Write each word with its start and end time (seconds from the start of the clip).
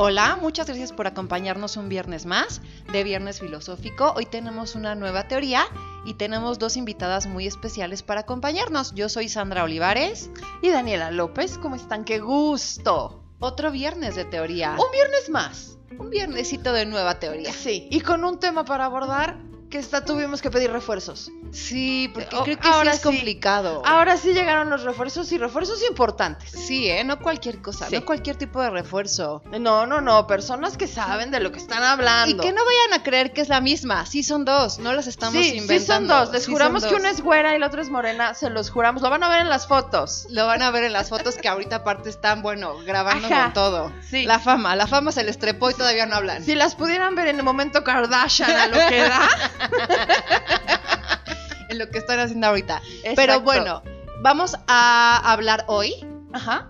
Hola, 0.00 0.38
muchas 0.40 0.68
gracias 0.68 0.92
por 0.92 1.08
acompañarnos 1.08 1.76
un 1.76 1.88
viernes 1.88 2.24
más 2.24 2.62
de 2.92 3.02
Viernes 3.02 3.40
Filosófico. 3.40 4.12
Hoy 4.14 4.26
tenemos 4.26 4.76
una 4.76 4.94
nueva 4.94 5.26
teoría 5.26 5.64
y 6.04 6.14
tenemos 6.14 6.60
dos 6.60 6.76
invitadas 6.76 7.26
muy 7.26 7.48
especiales 7.48 8.04
para 8.04 8.20
acompañarnos. 8.20 8.94
Yo 8.94 9.08
soy 9.08 9.28
Sandra 9.28 9.64
Olivares 9.64 10.30
y 10.62 10.68
Daniela 10.68 11.10
López. 11.10 11.58
¿Cómo 11.58 11.74
están? 11.74 12.04
¡Qué 12.04 12.20
gusto! 12.20 13.24
Otro 13.40 13.72
viernes 13.72 14.14
de 14.14 14.24
teoría. 14.24 14.76
Un 14.78 14.92
viernes 14.92 15.30
más. 15.30 15.78
Un 15.98 16.10
viernesito 16.10 16.72
de 16.72 16.86
nueva 16.86 17.18
teoría. 17.18 17.52
Sí, 17.52 17.88
y 17.90 18.00
con 18.00 18.22
un 18.22 18.38
tema 18.38 18.64
para 18.64 18.84
abordar 18.84 19.47
que 19.68 19.78
está, 19.78 20.04
tuvimos 20.04 20.40
que 20.40 20.50
pedir 20.50 20.70
refuerzos. 20.70 21.30
Sí, 21.52 22.10
porque 22.12 22.28
creo 22.42 22.58
que 22.58 22.68
ahora 22.68 22.92
sí 22.92 22.96
es 22.98 23.02
complicado. 23.02 23.82
Ahora 23.84 24.16
sí 24.16 24.32
llegaron 24.32 24.70
los 24.70 24.82
refuerzos 24.82 25.30
y 25.32 25.38
refuerzos 25.38 25.82
importantes. 25.88 26.50
Sí, 26.50 26.88
¿eh? 26.88 27.04
No 27.04 27.18
cualquier 27.18 27.60
cosa, 27.60 27.88
no 27.90 28.04
cualquier 28.04 28.36
tipo 28.36 28.62
de 28.62 28.70
refuerzo. 28.70 29.42
No, 29.58 29.86
no, 29.86 30.00
no, 30.00 30.26
personas 30.26 30.76
que 30.76 30.86
saben 30.86 31.30
de 31.30 31.40
lo 31.40 31.52
que 31.52 31.58
están 31.58 31.82
hablando. 31.82 32.42
Y 32.42 32.46
que 32.46 32.52
no 32.52 32.62
vayan 32.64 33.00
a 33.00 33.02
creer 33.02 33.32
que 33.32 33.40
es 33.40 33.48
la 33.48 33.60
misma. 33.60 34.06
Sí 34.06 34.22
son 34.22 34.44
dos, 34.44 34.78
no 34.78 34.92
las 34.92 35.06
estamos 35.06 35.44
inventando. 35.44 35.80
Sí 35.80 35.86
son 35.86 36.06
dos, 36.06 36.32
les 36.32 36.46
juramos 36.46 36.84
que 36.84 36.94
una 36.94 37.10
es 37.10 37.20
güera 37.20 37.54
y 37.54 37.58
la 37.58 37.66
otra 37.66 37.82
es 37.82 37.90
morena, 37.90 38.34
se 38.34 38.50
los 38.50 38.70
juramos. 38.70 39.02
Lo 39.02 39.10
van 39.10 39.22
a 39.22 39.28
ver 39.28 39.40
en 39.40 39.48
las 39.48 39.66
fotos. 39.66 40.26
Lo 40.30 40.46
van 40.46 40.62
a 40.62 40.70
ver 40.70 40.84
en 40.84 40.92
las 40.92 41.10
fotos 41.10 41.36
que 41.36 41.48
ahorita 41.48 41.76
aparte 41.76 42.08
están, 42.08 42.42
bueno, 42.42 42.78
grabando 42.84 43.28
con 43.28 43.52
todo. 43.52 43.92
Sí. 44.08 44.24
La 44.24 44.38
fama, 44.38 44.76
la 44.76 44.86
fama 44.86 45.12
se 45.12 45.24
les 45.24 45.38
trepó 45.38 45.70
y 45.70 45.74
todavía 45.74 46.06
no 46.06 46.16
hablan. 46.16 46.42
Si 46.44 46.54
las 46.54 46.74
pudieran 46.74 47.14
ver 47.14 47.28
en 47.28 47.36
el 47.36 47.42
momento 47.42 47.84
Kardashian 47.84 48.50
a 48.50 48.66
lo 48.66 48.88
que 48.88 49.00
da. 49.00 49.28
en 51.68 51.78
lo 51.78 51.90
que 51.90 51.98
están 51.98 52.20
haciendo 52.20 52.46
ahorita. 52.46 52.80
Pero 53.16 53.40
bueno, 53.40 53.82
vamos 54.22 54.56
a 54.66 55.20
hablar 55.24 55.64
hoy 55.68 55.94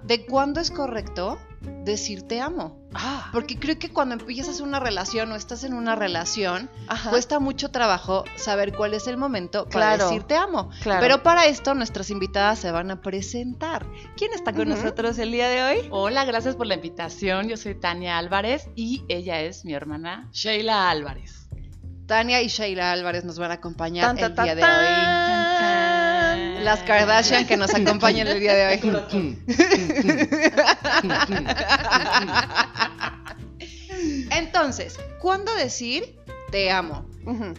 de 0.05 0.27
cuándo 0.27 0.60
es 0.60 0.70
correcto 0.70 1.38
decir 1.85 2.23
te 2.23 2.40
amo. 2.40 2.79
Ah. 2.95 3.29
Porque 3.32 3.59
creo 3.59 3.79
que 3.79 3.90
cuando 3.90 4.15
empiezas 4.15 4.60
una 4.60 4.80
relación 4.80 5.30
o 5.32 5.37
estás 5.37 5.65
en 5.65 5.74
una 5.74 5.95
relación, 5.95 6.71
cuesta 7.10 7.38
mucho 7.38 7.71
trabajo 7.71 8.24
saber 8.37 8.74
cuál 8.74 8.95
es 8.95 9.07
el 9.07 9.16
momento 9.16 9.68
para 9.68 9.96
decir 9.96 10.23
te 10.23 10.37
amo. 10.37 10.71
Pero 10.84 11.23
para 11.23 11.46
esto 11.46 11.74
nuestras 11.74 12.10
invitadas 12.10 12.59
se 12.59 12.71
van 12.71 12.90
a 12.90 13.01
presentar. 13.01 13.87
¿Quién 14.16 14.32
está 14.32 14.52
con 14.52 14.68
nosotros 14.68 15.18
el 15.18 15.32
día 15.32 15.49
de 15.49 15.62
hoy? 15.62 15.88
Hola, 15.90 16.24
gracias 16.24 16.57
por 16.57 16.66
la 16.66 16.74
invitación. 16.74 17.49
Yo 17.49 17.57
soy 17.57 17.74
Tania 17.74 18.18
Álvarez 18.18 18.68
y 18.74 19.05
ella 19.09 19.40
es 19.40 19.65
mi 19.65 19.74
hermana 19.74 20.29
Sheila 20.32 20.90
Álvarez. 20.90 21.37
Tania 22.09 22.42
y 22.42 22.48
Sheila 22.48 22.90
Álvarez 22.90 23.24
nos 23.24 23.38
van 23.38 23.52
a 23.52 23.54
acompañar 23.54 24.18
el 24.18 24.34
día 24.34 24.56
de 24.56 24.64
hoy. 24.64 24.68
Las 26.65 26.82
Kardashian 26.82 27.46
que 27.46 27.56
nos 27.59 27.73
acompañan 27.74 28.26
el 28.26 28.40
día 28.40 28.54
de 28.54 28.66
hoy. 28.66 28.80
Entonces, 34.30 34.98
¿cuándo 35.20 35.54
decir 35.54 36.16
te 36.50 36.73
amo? 36.73 37.06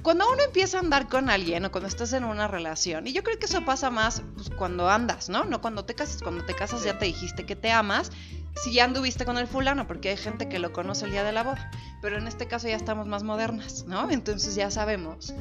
Cuando 0.01 0.27
uno 0.27 0.41
empieza 0.41 0.77
a 0.77 0.79
andar 0.79 1.07
con 1.07 1.29
alguien 1.29 1.63
o 1.65 1.71
cuando 1.71 1.87
estás 1.87 2.11
en 2.13 2.23
una 2.23 2.47
relación, 2.47 3.05
y 3.05 3.13
yo 3.13 3.23
creo 3.23 3.37
que 3.37 3.45
eso 3.45 3.63
pasa 3.65 3.91
más 3.91 4.23
pues, 4.33 4.49
cuando 4.49 4.89
andas, 4.89 5.29
¿no? 5.29 5.45
No 5.45 5.61
cuando 5.61 5.85
te 5.85 5.93
casas. 5.93 6.23
Cuando 6.23 6.43
te 6.43 6.55
casas 6.55 6.83
ya 6.83 6.97
te 6.97 7.05
dijiste 7.05 7.45
que 7.45 7.55
te 7.55 7.71
amas 7.71 8.11
si 8.55 8.73
ya 8.73 8.85
anduviste 8.85 9.25
con 9.25 9.37
el 9.37 9.47
fulano, 9.47 9.87
porque 9.87 10.09
hay 10.09 10.17
gente 10.17 10.49
que 10.49 10.59
lo 10.59 10.73
conoce 10.73 11.05
el 11.05 11.11
día 11.11 11.23
de 11.23 11.31
la 11.31 11.43
boda, 11.43 11.71
pero 12.01 12.17
en 12.17 12.27
este 12.27 12.47
caso 12.47 12.67
ya 12.67 12.75
estamos 12.75 13.07
más 13.07 13.23
modernas, 13.23 13.85
¿no? 13.87 14.09
Entonces 14.09 14.55
ya 14.55 14.69
sabemos, 14.71 15.33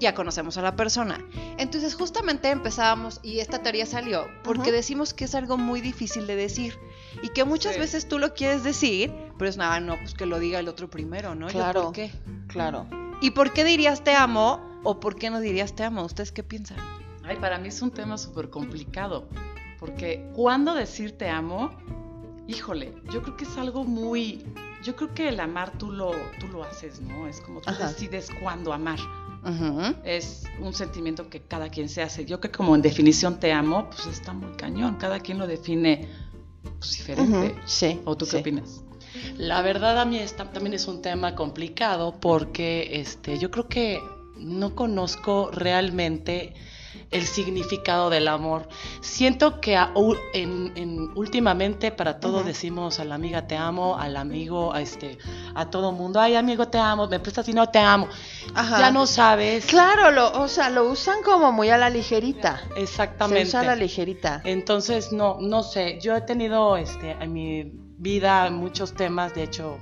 ya 0.00 0.14
conocemos 0.14 0.56
a 0.56 0.62
la 0.62 0.76
persona. 0.76 1.24
Entonces 1.58 1.94
justamente 1.94 2.50
empezábamos, 2.50 3.20
y 3.22 3.40
esta 3.40 3.62
teoría 3.62 3.86
salió, 3.86 4.26
porque 4.42 4.72
decimos 4.72 5.14
que 5.14 5.24
es 5.24 5.34
algo 5.34 5.56
muy 5.56 5.80
difícil 5.80 6.26
de 6.26 6.36
decir, 6.36 6.78
y 7.22 7.28
que 7.28 7.44
muchas 7.44 7.78
veces 7.78 8.08
tú 8.08 8.18
lo 8.18 8.34
quieres 8.34 8.64
decir, 8.64 9.12
pero 9.38 9.48
es 9.48 9.56
nada, 9.56 9.80
no, 9.80 9.96
pues 9.98 10.14
que 10.14 10.26
lo 10.26 10.38
diga 10.38 10.58
el 10.58 10.68
otro 10.68 10.88
primero, 10.90 11.34
¿no? 11.34 11.48
Claro. 11.48 11.84
¿Por 11.84 11.92
qué? 11.92 12.12
Claro. 12.48 12.86
¿Y 13.20 13.30
por 13.30 13.52
qué 13.52 13.64
dirías 13.64 14.02
te 14.02 14.14
amo 14.14 14.60
o 14.82 15.00
por 15.00 15.16
qué 15.16 15.30
no 15.30 15.40
dirías 15.40 15.74
te 15.74 15.84
amo? 15.84 16.02
¿Ustedes 16.02 16.32
qué 16.32 16.42
piensan? 16.42 16.78
Ay, 17.22 17.36
para 17.36 17.58
mí 17.58 17.68
es 17.68 17.80
un 17.80 17.90
tema 17.90 18.18
súper 18.18 18.50
complicado, 18.50 19.28
porque 19.78 20.28
cuando 20.34 20.74
decir 20.74 21.16
te 21.16 21.30
amo 21.30 21.70
híjole, 22.46 22.94
yo 23.12 23.22
creo 23.22 23.36
que 23.36 23.44
es 23.44 23.56
algo 23.56 23.84
muy, 23.84 24.44
yo 24.82 24.96
creo 24.96 25.14
que 25.14 25.28
el 25.28 25.40
amar 25.40 25.76
tú 25.78 25.90
lo, 25.90 26.12
tú 26.38 26.48
lo 26.48 26.64
haces, 26.64 27.00
¿no? 27.00 27.26
Es 27.26 27.40
como 27.40 27.60
tú 27.60 27.72
decides 27.78 28.30
cuándo 28.42 28.72
amar. 28.72 28.98
Es 30.04 30.44
un 30.58 30.72
sentimiento 30.72 31.28
que 31.28 31.42
cada 31.42 31.68
quien 31.68 31.90
se 31.90 32.00
hace. 32.00 32.24
Yo 32.24 32.40
creo 32.40 32.50
que 32.50 32.56
como 32.56 32.74
en 32.74 32.80
definición 32.80 33.38
te 33.38 33.52
amo, 33.52 33.90
pues 33.90 34.06
está 34.06 34.32
muy 34.32 34.56
cañón. 34.56 34.96
Cada 34.96 35.20
quien 35.20 35.38
lo 35.38 35.46
define 35.46 36.08
pues, 36.78 36.92
diferente. 36.92 37.54
Sí. 37.66 38.00
¿O 38.06 38.16
tú 38.16 38.26
qué 38.26 38.38
opinas? 38.38 38.82
La 39.36 39.60
verdad 39.60 39.98
a 40.00 40.06
mí 40.06 40.18
también 40.36 40.72
es 40.72 40.88
un 40.88 41.02
tema 41.02 41.34
complicado 41.34 42.18
porque 42.20 43.00
este, 43.00 43.38
yo 43.38 43.50
creo 43.50 43.68
que 43.68 44.00
no 44.38 44.74
conozco 44.74 45.50
realmente 45.52 46.54
el 47.10 47.26
significado 47.26 48.10
del 48.10 48.28
amor. 48.28 48.68
Siento 49.00 49.60
que 49.60 49.78
en, 50.32 51.10
últimamente 51.14 51.90
para 51.90 52.18
todo 52.18 52.42
decimos 52.42 52.98
a 53.00 53.04
la 53.04 53.14
amiga 53.14 53.46
te 53.46 53.56
amo, 53.56 53.96
al 53.96 54.16
amigo, 54.16 54.72
a 54.72 54.80
este, 54.80 55.18
a 55.54 55.70
todo 55.70 55.92
mundo, 55.92 56.20
ay 56.20 56.34
amigo 56.34 56.68
te 56.68 56.78
amo, 56.78 57.06
me 57.06 57.20
prestas 57.20 57.48
no 57.48 57.68
te 57.68 57.78
amo. 57.78 58.08
Ya 58.54 58.90
no 58.90 59.06
sabes. 59.06 59.66
Claro, 59.66 60.10
lo, 60.10 60.32
o 60.42 60.48
sea, 60.48 60.70
lo 60.70 60.90
usan 60.90 61.22
como 61.22 61.52
muy 61.52 61.70
a 61.70 61.78
la 61.78 61.90
ligerita. 61.90 62.62
Exactamente. 62.76 63.42
Se 63.42 63.48
usa 63.48 63.60
a 63.60 63.64
la 63.64 63.76
ligerita. 63.76 64.40
Entonces, 64.44 65.12
no, 65.12 65.38
no 65.40 65.62
sé, 65.62 65.98
yo 66.00 66.16
he 66.16 66.20
tenido 66.22 66.76
este, 66.76 67.12
en 67.12 67.32
mi 67.32 67.72
vida 67.96 68.50
muchos 68.50 68.94
temas, 68.94 69.34
de 69.34 69.44
hecho, 69.44 69.78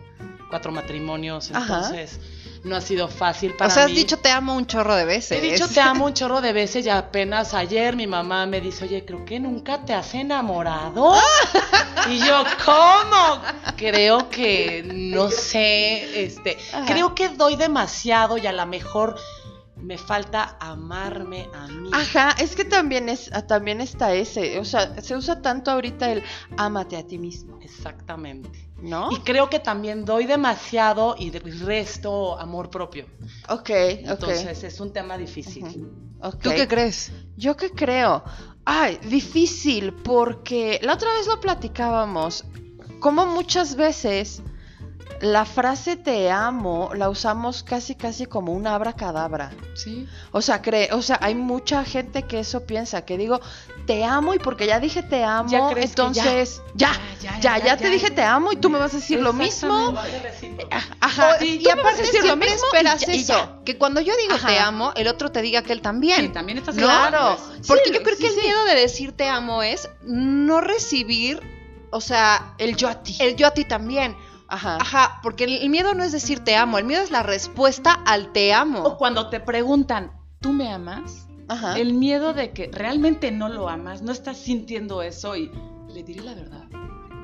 cuatro 0.50 0.70
matrimonios, 0.70 1.50
entonces 1.50 2.20
no 2.64 2.76
ha 2.76 2.80
sido 2.80 3.08
fácil 3.08 3.54
para 3.54 3.68
mí. 3.68 3.72
O 3.72 3.74
sea, 3.74 3.84
has 3.84 3.90
dicho 3.90 4.18
te 4.18 4.30
amo 4.30 4.54
un 4.54 4.66
chorro 4.66 4.94
de 4.94 5.04
veces. 5.04 5.38
He 5.38 5.40
dicho 5.40 5.68
te 5.68 5.80
amo 5.80 6.06
un 6.06 6.14
chorro 6.14 6.40
de 6.40 6.52
veces 6.52 6.86
y 6.86 6.88
apenas 6.88 7.54
ayer 7.54 7.96
mi 7.96 8.06
mamá 8.06 8.46
me 8.46 8.60
dice, 8.60 8.84
oye, 8.84 9.04
creo 9.04 9.24
que 9.24 9.40
nunca 9.40 9.84
te 9.84 9.94
has 9.94 10.14
enamorado. 10.14 11.14
y 12.10 12.18
yo, 12.18 12.44
¿cómo? 12.64 13.42
Creo 13.76 14.28
que, 14.30 14.82
no 14.84 15.30
sé, 15.30 16.24
este, 16.24 16.56
creo 16.86 17.14
que 17.14 17.30
doy 17.30 17.56
demasiado 17.56 18.38
y 18.38 18.46
a 18.46 18.52
lo 18.52 18.66
mejor 18.66 19.16
me 19.76 19.98
falta 19.98 20.56
amarme 20.60 21.48
a 21.52 21.66
mí. 21.66 21.90
Ajá, 21.92 22.36
es 22.38 22.54
que 22.54 22.64
también 22.64 23.08
es 23.08 23.30
también 23.48 23.80
está 23.80 24.14
ese, 24.14 24.58
o 24.58 24.64
sea, 24.64 25.00
se 25.02 25.16
usa 25.16 25.42
tanto 25.42 25.70
ahorita 25.70 26.12
el 26.12 26.22
ámate 26.56 26.96
a 26.96 27.06
ti 27.06 27.18
mismo. 27.18 27.58
Exactamente. 27.60 28.71
¿No? 28.82 29.10
Y 29.12 29.20
creo 29.20 29.48
que 29.48 29.60
también 29.60 30.04
doy 30.04 30.26
demasiado 30.26 31.14
y 31.18 31.30
resto 31.30 32.38
amor 32.38 32.68
propio. 32.68 33.06
Ok, 33.48 33.70
Entonces 33.70 34.64
es 34.64 34.80
un 34.80 34.92
tema 34.92 35.16
difícil. 35.16 35.88
¿Tú 36.40 36.50
qué 36.50 36.68
crees? 36.68 37.12
Yo 37.36 37.56
qué 37.56 37.70
creo. 37.70 38.22
Ay, 38.64 38.98
difícil 39.08 39.92
porque 39.92 40.78
la 40.82 40.94
otra 40.94 41.12
vez 41.14 41.26
lo 41.26 41.40
platicábamos. 41.40 42.44
Como 43.00 43.26
muchas 43.26 43.74
veces 43.74 44.42
la 45.22 45.44
frase 45.44 45.96
te 45.96 46.32
amo 46.32 46.90
la 46.94 47.08
usamos 47.08 47.62
casi 47.62 47.94
casi 47.94 48.26
como 48.26 48.52
una 48.52 48.74
abracadabra. 48.74 49.52
Sí. 49.74 50.08
O 50.32 50.42
sea, 50.42 50.62
cree, 50.62 50.92
o 50.92 51.00
sea, 51.00 51.18
hay 51.22 51.36
mucha 51.36 51.84
gente 51.84 52.24
que 52.24 52.40
eso 52.40 52.66
piensa, 52.66 53.04
que 53.04 53.16
digo, 53.16 53.40
te 53.86 54.04
amo 54.04 54.34
y 54.34 54.40
porque 54.40 54.66
ya 54.66 54.80
dije 54.80 55.04
te 55.04 55.22
amo, 55.22 55.74
entonces 55.76 56.60
ya 56.74 56.92
ya, 57.20 57.38
ya, 57.38 57.58
ya, 57.58 57.76
te 57.76 57.88
dije 57.88 58.10
te 58.10 58.22
amo 58.22 58.50
y 58.50 58.56
tú 58.56 58.68
me 58.68 58.80
vas 58.80 58.94
a 58.94 58.96
decir 58.96 59.20
lo 59.20 59.32
mismo. 59.32 59.94
Ajá. 61.00 61.44
y, 61.44 61.68
aparte 61.68 62.02
decir 62.02 62.24
lo 62.24 62.36
mismo 62.36 62.54
esperas 62.66 63.06
eso, 63.06 63.60
que 63.64 63.78
cuando 63.78 64.00
yo 64.00 64.14
digo 64.16 64.34
te 64.44 64.58
amo, 64.58 64.92
el 64.96 65.06
otro 65.06 65.30
te 65.30 65.40
diga 65.40 65.62
que 65.62 65.72
él 65.72 65.82
también. 65.82 66.20
Sí, 66.20 66.28
también 66.30 66.58
estás 66.58 66.74
Claro, 66.74 67.38
porque 67.68 67.92
yo 67.92 68.02
creo 68.02 68.16
que 68.16 68.26
el 68.26 68.34
miedo 68.34 68.64
de 68.64 68.74
decir 68.74 69.12
te 69.12 69.28
amo 69.28 69.62
es 69.62 69.88
no 70.02 70.60
recibir, 70.60 71.40
o 71.92 72.00
sea, 72.00 72.54
el 72.58 72.74
yo 72.74 72.88
a 72.88 73.04
ti. 73.04 73.16
El 73.20 73.36
yo 73.36 73.46
a 73.46 73.52
ti 73.52 73.64
también. 73.64 74.16
Ajá. 74.52 74.76
Ajá, 74.76 75.20
porque 75.22 75.44
el 75.44 75.70
miedo 75.70 75.94
no 75.94 76.04
es 76.04 76.12
decir 76.12 76.44
te 76.44 76.56
amo, 76.56 76.76
el 76.76 76.84
miedo 76.84 77.02
es 77.02 77.10
la 77.10 77.22
respuesta 77.22 77.94
al 77.94 78.32
te 78.32 78.52
amo. 78.52 78.82
O 78.82 78.98
cuando 78.98 79.30
te 79.30 79.40
preguntan, 79.40 80.12
¿tú 80.40 80.52
me 80.52 80.70
amas? 80.70 81.26
Ajá. 81.48 81.78
El 81.78 81.94
miedo 81.94 82.34
de 82.34 82.52
que 82.52 82.68
realmente 82.70 83.30
no 83.30 83.48
lo 83.48 83.70
amas, 83.70 84.02
no 84.02 84.12
estás 84.12 84.36
sintiendo 84.36 85.00
eso 85.00 85.36
y 85.36 85.50
le 85.88 86.02
diré 86.02 86.20
la 86.20 86.34
verdad. 86.34 86.64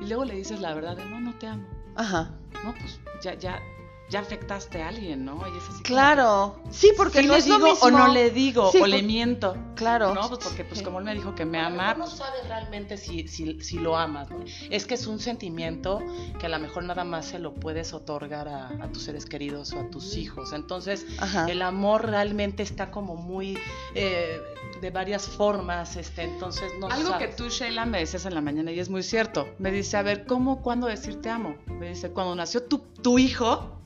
Y 0.01 0.07
luego 0.07 0.25
le 0.25 0.33
dices 0.33 0.59
la 0.59 0.73
verdad 0.73 0.97
de 0.97 1.05
no, 1.05 1.21
no 1.21 1.35
te 1.35 1.45
amo. 1.45 1.67
Ajá. 1.95 2.31
No, 2.63 2.73
pues 2.73 2.99
ya, 3.21 3.35
ya, 3.35 3.59
ya 4.09 4.19
afectaste 4.21 4.81
a 4.81 4.87
alguien, 4.89 5.23
¿no? 5.25 5.35
Y 5.47 5.57
es 5.57 5.63
así 5.63 5.69
como 5.71 5.83
Claro. 5.83 6.59
Sí, 6.71 6.91
porque 6.97 7.21
¿Sí 7.21 7.27
no 7.27 7.33
le 7.33 7.39
es 7.39 7.47
lo 7.47 7.55
digo 7.57 7.67
mismo. 7.69 7.87
o 7.87 7.91
no 7.91 8.07
le 8.13 8.31
digo 8.31 8.71
Sí, 8.71 8.77
o 8.77 8.81
por- 8.81 8.89
le 8.89 9.03
miento. 9.03 9.55
Claro. 9.75 10.13
No, 10.13 10.27
pues 10.27 10.39
porque 10.43 10.63
pues 10.63 10.79
Sí. 10.79 10.83
como 10.85 10.99
él 10.99 11.05
me 11.05 11.13
dijo 11.13 11.35
que 11.35 11.45
me 11.45 11.59
ama, 11.59 11.93
no 11.93 12.05
pues, 12.05 12.17
sabes 12.17 12.47
realmente 12.47 12.97
si, 12.97 13.27
si, 13.27 13.61
si 13.61 13.77
lo 13.79 13.95
amas. 13.97 14.29
¿no? 14.29 14.39
Es 14.69 14.85
que 14.85 14.95
es 14.95 15.07
un 15.07 15.19
sentimiento 15.19 15.99
que 16.39 16.47
a 16.47 16.49
lo 16.49 16.59
mejor 16.59 16.83
nada 16.83 17.03
más 17.03 17.27
se 17.27 17.39
lo 17.39 17.53
puedes 17.53 17.93
otorgar 17.93 18.47
a, 18.47 18.67
a 18.83 18.91
tus 18.91 19.03
seres 19.03 19.25
queridos 19.25 19.71
o 19.73 19.79
a 19.79 19.89
tus 19.89 20.15
hijos. 20.17 20.53
Entonces, 20.53 21.05
Ajá. 21.19 21.45
el 21.49 21.61
amor 21.61 22.05
realmente 22.07 22.63
está 22.63 22.91
como 22.91 23.15
muy 23.15 23.57
eh, 23.95 24.39
de 24.81 24.91
varias 24.91 25.27
formas. 25.27 25.95
Este, 25.95 26.23
entonces, 26.23 26.71
no 26.79 26.87
Algo 26.87 27.17
que 27.17 27.27
tú, 27.29 27.47
Sheila, 27.49 27.85
me 27.85 27.99
decías 27.99 28.25
en 28.25 28.33
la 28.35 28.41
mañana 28.41 28.71
y 28.71 28.79
es 28.79 28.89
muy 28.89 29.03
cierto. 29.03 29.47
Me 29.59 29.71
dice, 29.71 29.97
a 29.97 30.01
ver, 30.01 30.25
¿cómo, 30.25 30.61
cuándo 30.61 30.87
decir 30.87 31.21
te 31.21 31.29
amo? 31.29 31.55
Me 31.67 31.89
dice, 31.89 32.11
cuando 32.11 32.35
nació 32.35 32.63
tu, 32.63 32.79
tu 32.79 33.17
hijo, 33.19 33.78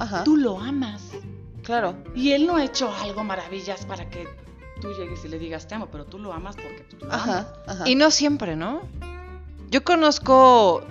Ajá. 0.00 0.24
tú 0.24 0.36
lo 0.36 0.58
amas. 0.60 1.02
Claro. 1.62 1.94
Y 2.14 2.32
él 2.32 2.46
no 2.46 2.56
ha 2.56 2.64
hecho 2.64 2.92
algo 3.02 3.22
maravillas 3.22 3.84
para 3.86 4.08
que 4.10 4.26
tú 4.80 4.88
llegues 4.98 5.24
y 5.24 5.28
le 5.28 5.38
digas 5.38 5.68
te 5.68 5.74
amo, 5.74 5.88
pero 5.92 6.04
tú 6.06 6.18
lo 6.18 6.32
amas 6.32 6.56
porque 6.56 6.84
tú 6.90 6.96
lo 7.04 7.12
amas. 7.12 7.28
Ajá. 7.28 7.52
Ajá. 7.66 7.88
Y 7.88 7.94
no 7.94 8.10
siempre, 8.10 8.56
¿no? 8.56 8.82
Yo 9.70 9.84
conozco 9.84 10.82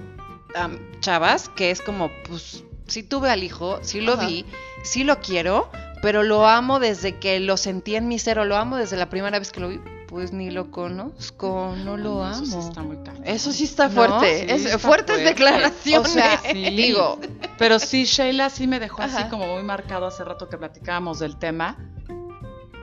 am, 0.56 0.78
chavas 1.02 1.50
que 1.50 1.72
es 1.72 1.82
como, 1.82 2.10
pues, 2.28 2.64
sí 2.88 3.04
tuve 3.04 3.30
al 3.30 3.44
hijo, 3.44 3.80
sí 3.82 4.00
lo 4.02 4.16
vi, 4.18 4.46
sí 4.84 5.04
lo 5.04 5.20
quiero, 5.20 5.70
pero 6.02 6.24
lo 6.24 6.48
amo 6.48 6.80
desde 6.80 7.18
que 7.18 7.40
lo 7.42 7.58
sentí 7.58 7.96
en 7.96 8.08
mi 8.08 8.20
ser 8.20 8.40
o 8.40 8.46
lo 8.46 8.56
amo 8.56 8.78
desde 8.78 8.96
la 8.96 9.10
primera 9.10 9.38
vez 9.40 9.52
que 9.52 9.60
lo 9.60 9.70
vi. 9.70 9.80
Pues 10.08 10.34
ni 10.34 10.50
lo 10.50 10.72
conozco, 10.72 11.76
no 11.86 11.96
lo 11.96 12.24
amo. 12.24 12.42
Eso 12.44 12.46
sí 12.62 12.68
está 12.68 12.82
muy 12.82 12.98
cañón. 13.04 13.22
Eso 13.26 13.52
sí 13.52 13.64
está 13.66 13.90
No, 13.90 13.94
fuerte. 13.94 14.40
sí 14.40 14.46
es, 14.50 14.66
está 14.66 14.80
fuertes 14.80 15.16
fuerte. 15.18 15.24
declaraciones. 15.30 16.10
O 16.10 16.12
sea, 16.14 16.42
Sí. 16.52 16.54
digo, 16.72 17.20
Pero 17.60 17.78
sí, 17.80 18.06
Sheila 18.06 18.50
sí 18.50 18.66
me 18.66 18.80
dejó 18.80 19.04
así 19.04 19.24
como 19.30 19.46
muy 19.46 19.64
marcado 19.64 20.08
hace 20.08 20.24
rato 20.24 20.50
que 20.50 20.58
platicábamos 20.58 21.20
del 21.20 21.38
tema. 21.38 21.78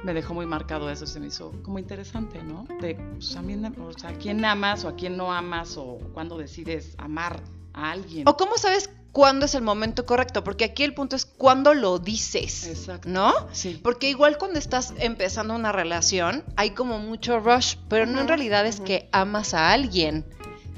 Me 0.04 0.14
dejó 0.14 0.34
muy 0.34 0.46
marcado 0.46 0.88
eso, 0.88 1.06
se 1.06 1.18
me 1.18 1.26
hizo 1.26 1.50
como 1.62 1.80
interesante, 1.80 2.40
¿no? 2.40 2.64
De, 2.80 2.94
pues, 2.94 3.34
también, 3.34 3.64
o 3.64 3.98
sea, 3.98 4.10
a 4.10 4.12
quién 4.12 4.44
amas 4.44 4.84
o 4.84 4.88
a 4.88 4.94
quién 4.94 5.16
no 5.16 5.32
amas 5.32 5.76
o 5.76 5.98
cuándo 6.14 6.38
decides 6.38 6.94
amar 6.98 7.42
a 7.72 7.90
alguien. 7.90 8.28
o 8.28 8.36
cómo 8.36 8.56
sabes 8.56 8.88
cuándo 9.10 9.46
es 9.46 9.54
el 9.54 9.62
momento 9.62 10.04
correcto, 10.04 10.44
porque 10.44 10.64
aquí 10.64 10.84
el 10.84 10.92
punto 10.92 11.16
es 11.16 11.24
cuándo 11.24 11.72
lo 11.72 11.98
dices, 11.98 12.66
Exacto. 12.66 13.08
¿no? 13.08 13.32
Sí. 13.50 13.80
Porque 13.82 14.10
igual 14.10 14.36
cuando 14.36 14.58
estás 14.58 14.92
empezando 14.98 15.54
una 15.54 15.72
relación 15.72 16.44
hay 16.56 16.70
como 16.70 16.98
mucho 16.98 17.40
rush, 17.40 17.76
pero 17.88 18.04
no 18.04 18.20
en 18.20 18.28
realidad 18.28 18.66
es 18.66 18.80
que 18.80 19.08
amas 19.12 19.54
a 19.54 19.72
alguien. 19.72 20.26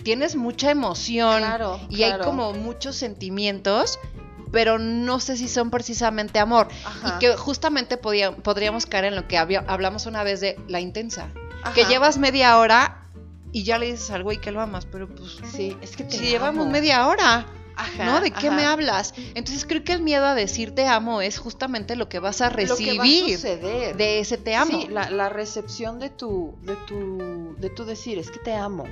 Tienes 0.08 0.36
mucha 0.36 0.70
emoción 0.70 1.36
Claro, 1.40 1.78
y 1.90 2.02
hay 2.02 2.18
como 2.20 2.54
muchos 2.54 2.96
sentimientos, 2.96 3.98
pero 4.50 4.78
no 4.78 5.20
sé 5.20 5.36
si 5.36 5.48
son 5.48 5.68
precisamente 5.70 6.38
amor. 6.38 6.68
Ajá. 6.86 7.16
Y 7.16 7.18
que 7.18 7.36
justamente 7.36 7.98
podía- 7.98 8.34
podríamos 8.34 8.86
caer 8.86 9.04
en 9.04 9.16
lo 9.16 9.28
que 9.28 9.36
había- 9.36 9.66
hablamos 9.68 10.06
una 10.06 10.22
vez 10.22 10.40
de 10.40 10.58
la 10.66 10.80
intensa. 10.80 11.28
Que 11.74 11.84
llevas 11.84 12.16
media 12.16 12.56
hora 12.58 13.02
y 13.52 13.64
ya 13.64 13.76
le 13.76 13.84
dices 13.92 14.10
al 14.10 14.22
güey 14.22 14.40
que 14.40 14.50
lo 14.50 14.62
amas, 14.62 14.86
pero 14.86 15.08
pues 15.14 15.36
Sí, 15.52 15.76
es 15.82 15.94
que 15.94 16.04
te 16.04 16.16
si 16.16 16.24
llevamos 16.24 16.62
amo. 16.62 16.72
media 16.72 17.06
hora. 17.06 17.44
Ajá, 17.78 18.04
¿No? 18.04 18.20
¿De 18.20 18.30
qué 18.32 18.48
ajá. 18.48 18.56
me 18.56 18.64
hablas? 18.64 19.14
Entonces 19.34 19.64
creo 19.64 19.84
que 19.84 19.92
el 19.92 20.02
miedo 20.02 20.26
a 20.26 20.34
decir 20.34 20.74
te 20.74 20.86
amo 20.86 21.22
es 21.22 21.38
justamente 21.38 21.94
lo 21.94 22.08
que 22.08 22.18
vas 22.18 22.40
a 22.40 22.50
Lo 22.50 22.56
que 22.56 22.66
va 22.66 22.72
a 22.72 23.06
recibir 23.06 23.38
de 23.96 24.18
ese 24.18 24.36
te 24.36 24.56
amo. 24.56 24.80
Sí, 24.80 24.88
la, 24.88 25.10
la 25.10 25.28
recepción 25.28 25.98
de 25.98 26.10
tu, 26.10 26.58
de 26.62 26.74
tu, 26.86 27.54
de 27.56 27.70
tu 27.70 27.84
decir, 27.84 28.18
es 28.18 28.30
que 28.30 28.40
te 28.40 28.52
amo. 28.54 28.84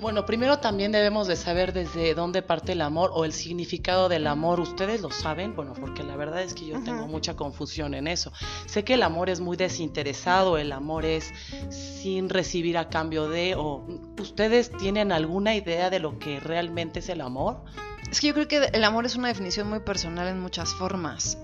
Bueno, 0.00 0.26
primero 0.26 0.58
también 0.58 0.90
debemos 0.90 1.28
de 1.28 1.36
saber 1.36 1.72
desde 1.72 2.14
dónde 2.14 2.42
parte 2.42 2.72
el 2.72 2.80
amor 2.82 3.10
o 3.14 3.24
el 3.24 3.32
significado 3.32 4.08
del 4.08 4.26
amor. 4.26 4.58
¿Ustedes 4.58 5.00
lo 5.00 5.10
saben? 5.10 5.54
Bueno, 5.54 5.72
porque 5.72 6.02
la 6.02 6.16
verdad 6.16 6.42
es 6.42 6.52
que 6.52 6.66
yo 6.66 6.82
tengo 6.82 7.06
mucha 7.06 7.36
confusión 7.36 7.94
en 7.94 8.08
eso. 8.08 8.32
Sé 8.66 8.84
que 8.84 8.94
el 8.94 9.04
amor 9.04 9.30
es 9.30 9.40
muy 9.40 9.56
desinteresado, 9.56 10.58
el 10.58 10.72
amor 10.72 11.04
es 11.04 11.32
sin 11.70 12.28
recibir 12.28 12.76
a 12.76 12.88
cambio 12.88 13.28
de, 13.28 13.54
o 13.54 13.86
¿ustedes 14.20 14.72
tienen 14.72 15.12
alguna 15.12 15.54
idea 15.54 15.90
de 15.90 16.00
lo 16.00 16.18
que 16.18 16.40
realmente 16.40 16.98
es 16.98 17.08
el 17.08 17.20
amor? 17.20 17.64
Es 18.10 18.20
que 18.20 18.28
yo 18.28 18.34
creo 18.34 18.48
que 18.48 18.56
el 18.72 18.84
amor 18.84 19.06
es 19.06 19.16
una 19.16 19.28
definición 19.28 19.68
muy 19.68 19.80
personal 19.80 20.28
en 20.28 20.40
muchas 20.40 20.72
formas. 20.74 21.38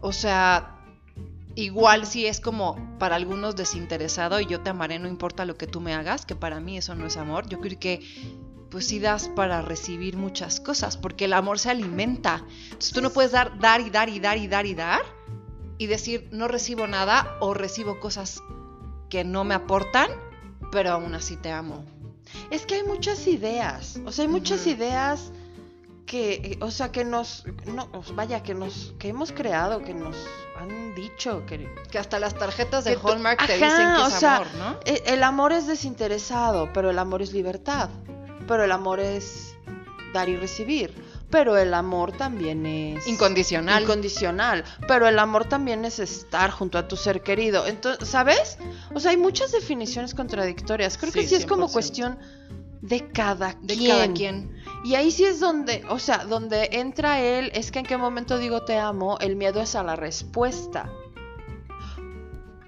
O 0.00 0.12
sea, 0.12 0.76
igual 1.54 2.06
si 2.06 2.26
es 2.26 2.40
como 2.40 2.76
para 2.98 3.16
algunos 3.16 3.56
desinteresado 3.56 4.40
y 4.40 4.46
yo 4.46 4.60
te 4.60 4.70
amaré 4.70 4.98
no 4.98 5.08
importa 5.08 5.44
lo 5.44 5.56
que 5.56 5.66
tú 5.66 5.80
me 5.80 5.94
hagas, 5.94 6.26
que 6.26 6.34
para 6.34 6.60
mí 6.60 6.78
eso 6.78 6.94
no 6.94 7.06
es 7.06 7.16
amor. 7.16 7.48
Yo 7.48 7.60
creo 7.60 7.78
que 7.78 8.00
pues 8.70 8.88
sí 8.88 8.98
das 8.98 9.28
para 9.28 9.62
recibir 9.62 10.16
muchas 10.16 10.58
cosas, 10.58 10.96
porque 10.96 11.26
el 11.26 11.32
amor 11.32 11.60
se 11.60 11.70
alimenta. 11.70 12.44
Entonces 12.64 12.92
tú 12.92 13.00
no 13.02 13.10
puedes 13.10 13.30
dar, 13.30 13.56
dar 13.60 13.80
y 13.80 13.88
dar 13.88 14.08
y 14.08 14.18
dar 14.18 14.36
y 14.36 14.48
dar 14.48 14.66
y 14.66 14.74
dar 14.74 15.02
y 15.78 15.86
decir 15.86 16.28
no 16.32 16.48
recibo 16.48 16.86
nada 16.86 17.36
o 17.40 17.54
recibo 17.54 18.00
cosas 18.00 18.42
que 19.08 19.22
no 19.22 19.44
me 19.44 19.54
aportan, 19.54 20.10
pero 20.72 20.90
aún 20.90 21.14
así 21.14 21.36
te 21.36 21.52
amo. 21.52 21.84
Es 22.50 22.66
que 22.66 22.74
hay 22.74 22.82
muchas 22.82 23.28
ideas, 23.28 24.00
o 24.04 24.10
sea, 24.10 24.24
hay 24.24 24.30
muchas 24.30 24.66
ideas 24.66 25.30
que, 26.06 26.34
eh, 26.34 26.58
o 26.60 26.70
sea, 26.70 26.92
que 26.92 27.04
nos, 27.04 27.44
no, 27.66 27.90
pues, 27.90 28.14
vaya, 28.14 28.42
que 28.42 28.54
nos, 28.54 28.94
que 28.98 29.08
hemos 29.08 29.32
creado, 29.32 29.82
que 29.82 29.94
nos 29.94 30.16
han 30.58 30.94
dicho, 30.94 31.44
que 31.46 31.68
Que 31.90 31.98
hasta 31.98 32.18
las 32.18 32.34
tarjetas 32.34 32.84
de 32.84 32.92
Que 32.94 33.00
tú- 33.00 33.08
Hallmark 33.08 33.46
te 33.46 33.54
Ajá, 33.54 33.64
dicen 33.64 33.94
que 33.96 34.02
o 34.02 34.06
es 34.08 34.14
sea, 34.14 34.36
amor, 34.36 34.46
¿no? 34.58 34.80
e- 34.84 35.02
el 35.06 35.22
amor 35.22 35.52
es 35.52 35.66
desinteresado, 35.66 36.70
pero 36.72 36.90
el 36.90 36.98
amor 36.98 37.22
es 37.22 37.32
libertad, 37.32 37.88
pero 38.46 38.64
el 38.64 38.72
amor 38.72 39.00
es 39.00 39.54
dar 40.12 40.28
y 40.28 40.36
recibir, 40.36 40.94
pero 41.30 41.56
el 41.56 41.74
amor 41.74 42.12
también 42.12 42.66
es 42.66 43.06
Incondicional. 43.08 43.82
incondicional, 43.82 44.62
pero 44.86 45.08
el 45.08 45.18
amor 45.18 45.46
también 45.46 45.84
es 45.84 45.98
estar 45.98 46.50
junto 46.50 46.78
a 46.78 46.86
tu 46.86 46.96
ser 46.96 47.22
querido. 47.22 47.66
Entonces, 47.66 48.08
¿sabes? 48.08 48.58
O 48.94 49.00
sea, 49.00 49.10
hay 49.10 49.16
muchas 49.16 49.50
definiciones 49.50 50.14
contradictorias. 50.14 50.98
Creo 50.98 51.12
que 51.12 51.26
Sí, 51.26 51.34
es 51.34 51.46
como 51.46 51.66
100%. 51.68 51.72
cuestión 51.72 52.18
de 52.82 53.08
cada 53.10 53.56
de 53.62 53.74
quien. 53.76 53.90
cada 53.90 54.12
quien. 54.12 54.53
Y 54.84 54.96
ahí 54.96 55.10
sí 55.10 55.24
es 55.24 55.40
donde, 55.40 55.82
o 55.88 55.98
sea, 55.98 56.26
donde 56.26 56.68
entra 56.72 57.18
él, 57.20 57.50
es 57.54 57.72
que 57.72 57.78
en 57.78 57.86
qué 57.86 57.96
momento 57.96 58.38
digo 58.38 58.62
te 58.64 58.78
amo, 58.78 59.16
el 59.20 59.34
miedo 59.34 59.60
es 59.62 59.74
a 59.74 59.82
la 59.82 59.96
respuesta. 59.96 60.90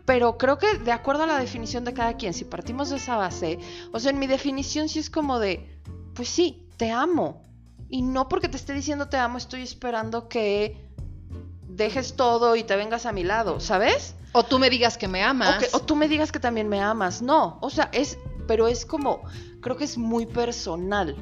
Pero 0.04 0.38
creo 0.38 0.56
que 0.56 0.78
de 0.78 0.92
acuerdo 0.92 1.24
a 1.24 1.26
la 1.26 1.38
definición 1.38 1.84
de 1.84 1.92
cada 1.92 2.16
quien, 2.16 2.32
si 2.32 2.44
partimos 2.44 2.90
de 2.90 2.96
esa 2.96 3.16
base, 3.16 3.58
o 3.92 3.98
sea, 3.98 4.12
en 4.12 4.18
mi 4.18 4.26
definición 4.28 4.88
sí 4.88 5.00
es 5.00 5.10
como 5.10 5.38
de, 5.40 5.68
pues 6.14 6.28
sí, 6.28 6.66
te 6.76 6.90
amo. 6.92 7.44
Y 7.88 8.02
no 8.02 8.28
porque 8.28 8.48
te 8.48 8.56
esté 8.56 8.72
diciendo 8.72 9.08
te 9.08 9.16
amo, 9.16 9.36
estoy 9.38 9.62
esperando 9.62 10.28
que 10.28 10.76
dejes 11.68 12.14
todo 12.14 12.56
y 12.56 12.62
te 12.62 12.76
vengas 12.76 13.04
a 13.04 13.12
mi 13.12 13.24
lado, 13.24 13.58
¿sabes? 13.60 14.14
O 14.32 14.44
tú 14.44 14.58
me 14.58 14.70
digas 14.70 14.96
que 14.96 15.08
me 15.08 15.22
amas. 15.22 15.56
O, 15.56 15.58
que- 15.58 15.68
o 15.76 15.80
tú 15.80 15.96
me 15.96 16.08
digas 16.08 16.30
que 16.30 16.40
también 16.40 16.68
me 16.68 16.80
amas. 16.80 17.20
No, 17.20 17.58
o 17.60 17.68
sea, 17.70 17.90
es, 17.92 18.16
pero 18.46 18.68
es 18.68 18.86
como, 18.86 19.22
creo 19.60 19.76
que 19.76 19.84
es 19.84 19.98
muy 19.98 20.24
personal. 20.26 21.16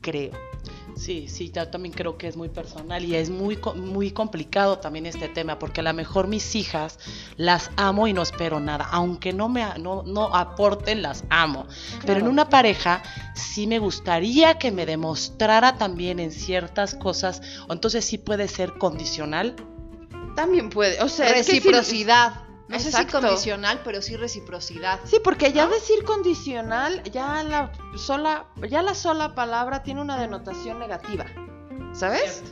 Creo. 0.00 0.32
Sí, 0.96 1.28
sí, 1.28 1.50
yo 1.50 1.68
también 1.68 1.94
creo 1.94 2.18
que 2.18 2.26
es 2.28 2.36
muy 2.36 2.48
personal 2.48 3.04
y 3.04 3.14
es 3.14 3.30
muy, 3.30 3.58
muy 3.76 4.10
complicado 4.10 4.78
también 4.78 5.06
este 5.06 5.28
tema, 5.28 5.58
porque 5.58 5.80
a 5.80 5.84
lo 5.84 5.94
mejor 5.94 6.26
mis 6.26 6.54
hijas 6.54 6.98
las 7.36 7.70
amo 7.76 8.06
y 8.06 8.12
no 8.12 8.22
espero 8.22 8.60
nada, 8.60 8.86
aunque 8.90 9.32
no 9.32 9.48
me 9.48 9.64
no, 9.78 10.02
no 10.02 10.34
aporten, 10.34 11.00
las 11.00 11.24
amo. 11.30 11.66
Pero 12.04 12.20
en 12.20 12.28
una 12.28 12.48
pareja 12.48 13.02
sí 13.34 13.66
me 13.66 13.78
gustaría 13.78 14.58
que 14.58 14.72
me 14.72 14.84
demostrara 14.84 15.78
también 15.78 16.18
en 16.18 16.32
ciertas 16.32 16.94
cosas, 16.94 17.40
o 17.68 17.72
entonces 17.72 18.04
sí 18.04 18.18
puede 18.18 18.48
ser 18.48 18.74
condicional. 18.74 19.56
También 20.34 20.70
puede, 20.70 21.00
o 21.02 21.08
sea, 21.08 21.32
reciprocidad. 21.32 22.49
No 22.70 22.78
sé 22.78 22.92
si 22.92 22.96
Exacto. 23.00 23.20
condicional, 23.20 23.80
pero 23.84 24.00
sí 24.00 24.16
reciprocidad. 24.16 25.00
Sí, 25.04 25.18
porque 25.22 25.52
ya 25.52 25.66
¿No? 25.66 25.72
decir 25.72 26.04
condicional, 26.04 27.02
ya 27.10 27.42
la 27.42 27.72
sola, 27.96 28.46
ya 28.68 28.82
la 28.82 28.94
sola 28.94 29.34
palabra 29.34 29.82
tiene 29.82 30.00
una 30.00 30.16
denotación 30.16 30.78
negativa. 30.78 31.26
¿Sabes? 31.92 32.44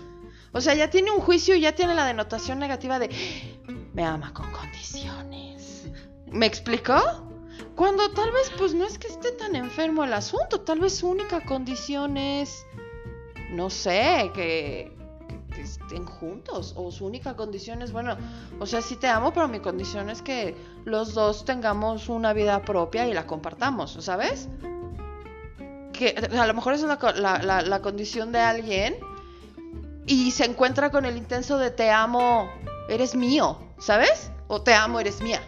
O 0.53 0.61
sea, 0.61 0.75
ya 0.75 0.91
tiene 0.91 1.13
un 1.13 1.21
juicio 1.21 1.55
y 1.55 1.61
ya 1.61 1.73
tiene 1.77 1.95
la 1.95 2.05
denotación 2.05 2.59
negativa 2.59 2.99
de 2.99 3.11
me 3.95 4.05
ama 4.05 4.35
con 4.35 4.51
condiciones. 4.51 5.87
¿Me 6.27 6.47
explicó? 6.47 7.01
Cuando 7.77 8.11
tal 8.11 8.33
vez 8.33 8.51
pues 8.59 8.75
no 8.75 8.85
es 8.85 8.99
que 8.99 9.07
esté 9.07 9.31
tan 9.31 9.55
enfermo 9.55 10.03
el 10.03 10.13
asunto, 10.13 10.63
tal 10.63 10.81
vez 10.81 10.97
su 10.97 11.09
única 11.09 11.45
condición 11.45 12.17
es 12.17 12.67
no 13.51 13.71
sé, 13.71 14.31
que, 14.35 14.93
que 15.59 15.65
estén 15.65 16.07
juntos 16.07 16.73
o 16.77 16.93
su 16.93 17.05
única 17.05 17.35
condición 17.35 17.83
es 17.83 17.91
bueno, 17.91 18.17
o 18.61 18.67
sea, 18.67 18.81
sí 18.81 18.95
te 18.95 19.09
amo, 19.09 19.33
pero 19.33 19.49
mi 19.49 19.59
condición 19.59 20.09
es 20.09 20.23
que 20.23 20.55
los 20.85 21.15
dos 21.15 21.45
tengamos 21.45 22.09
una 22.09 22.33
vida 22.33 22.63
propia 22.63 23.09
y 23.09 23.13
la 23.13 23.27
compartamos, 23.27 23.97
¿sabes? 24.01 24.49
Que 25.93 26.15
a 26.39 26.47
lo 26.47 26.55
mejor 26.55 26.75
esa 26.75 26.93
es 26.93 27.01
la, 27.03 27.13
la- 27.13 27.43
la- 27.43 27.63
la 27.63 27.83
condición 27.83 28.31
de 28.31 28.39
alguien 28.39 28.97
y 30.07 30.31
se 30.31 30.45
encuentra 30.45 30.91
con 30.91 31.05
el 31.05 31.17
intenso 31.17 31.59
de 31.59 31.73
te 31.73 31.91
amo, 31.91 32.49
eres 32.89 33.17
mío, 33.17 33.59
¿sabes? 33.81 34.31
O 34.47 34.63
te 34.63 34.75
amo, 34.75 35.01
eres 35.01 35.21
mía. 35.21 35.41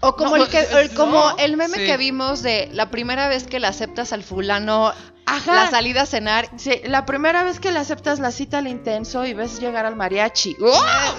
O 0.00 0.14
como 0.14 0.36
No, 0.36 0.44
el 0.44 0.48
que, 0.48 0.62
pues, 0.70 0.90
el- 0.90 0.94
como 0.96 1.18
no. 1.30 1.38
el 1.38 1.56
meme 1.56 1.78
Sí. 1.78 1.84
que 1.86 1.96
vimos 1.96 2.42
de 2.42 2.68
la 2.72 2.90
primera 2.90 3.26
vez 3.26 3.48
que 3.48 3.58
le 3.58 3.66
aceptas 3.66 4.12
al 4.12 4.22
fulano 4.22 4.92
Ajá. 5.36 5.54
la 5.54 5.70
salida 5.70 6.02
a 6.02 6.06
cenar. 6.06 6.48
Sí, 6.56 6.80
la 6.84 7.06
primera 7.06 7.42
vez 7.42 7.60
que 7.60 7.72
le 7.72 7.78
aceptas 7.78 8.18
la 8.18 8.30
cita 8.30 8.58
al 8.58 8.68
intenso 8.68 9.24
y 9.24 9.34
ves 9.34 9.60
llegar 9.60 9.86
al 9.86 9.96
mariachi. 9.96 10.56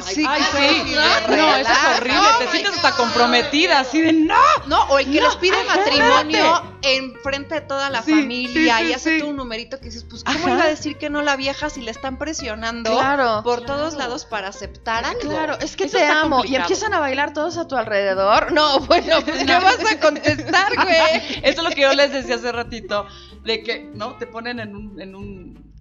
Sí, 0.06 0.26
Ay, 0.28 0.42
sí. 0.52 0.94
No, 0.96 1.56
eso 1.56 1.72
es 1.72 1.98
horrible. 1.98 2.20
Oh 2.20 2.38
te 2.40 2.48
sientes 2.52 2.76
hasta 2.76 2.92
comprometida, 2.96 3.80
así 3.80 4.02
de 4.02 4.14
no. 4.14 4.36
No, 4.68 4.84
o 4.86 5.00
el 5.00 5.12
que 5.12 5.20
No, 5.20 5.28
les 5.28 5.36
pide 5.38 5.58
ajá, 5.58 5.78
matrimonio 5.78 6.64
en 6.82 7.14
frente 7.22 7.56
de 7.56 7.62
toda 7.62 7.90
la 7.90 8.02
Sí, 8.02 8.12
familia 8.12 8.82
y 8.84 8.94
hace 8.94 9.22
un 9.24 9.36
numerito 9.36 9.80
que 9.80 9.86
dices, 9.86 10.06
pues, 10.10 10.24
¿cómo 10.24 10.38
Ajá. 10.40 10.50
iba 10.52 10.64
a 10.64 10.68
decir 10.68 10.98
que 10.98 11.10
no 11.10 11.22
la 11.22 11.36
vieja 11.36 11.70
si 11.70 11.82
le 11.82 11.92
están 11.92 12.18
presionando 12.18 12.92
Claro. 12.92 13.42
por 13.44 13.66
todos 13.66 13.96
lados 13.96 14.26
para 14.26 14.48
aceptar 14.50 15.04
algo? 15.06 15.20
Claro, 15.30 15.58
es 15.60 15.76
que 15.76 15.86
Eso 15.86 15.98
te 15.98 16.06
amo. 16.06 16.46
Y 16.46 16.56
empiezan 16.56 16.94
a 16.94 17.00
bailar 17.00 17.34
todos 17.34 17.58
a 17.58 17.68
tu 17.68 17.76
alrededor. 17.76 18.52
No, 18.54 18.80
bueno, 18.82 19.18
pues 19.26 19.44
¿qué 19.46 19.54
vas 19.54 19.80
a 19.92 20.00
contestar, 20.00 20.74
güey? 20.76 21.40
Eso 21.44 21.62
es 21.62 21.64
lo 21.64 21.70
que 21.72 21.82
yo 21.82 21.94
les 21.94 22.12
decía 22.12 22.36
hace 22.36 22.52
ratito, 22.52 23.06
de 23.50 23.64
que, 23.64 23.90
¿no? 23.96 24.16
Te 24.16 24.28
ponen 24.28 24.60
en 24.60 24.76
un... 24.76 25.02
En 25.02 25.16
un 25.16 25.74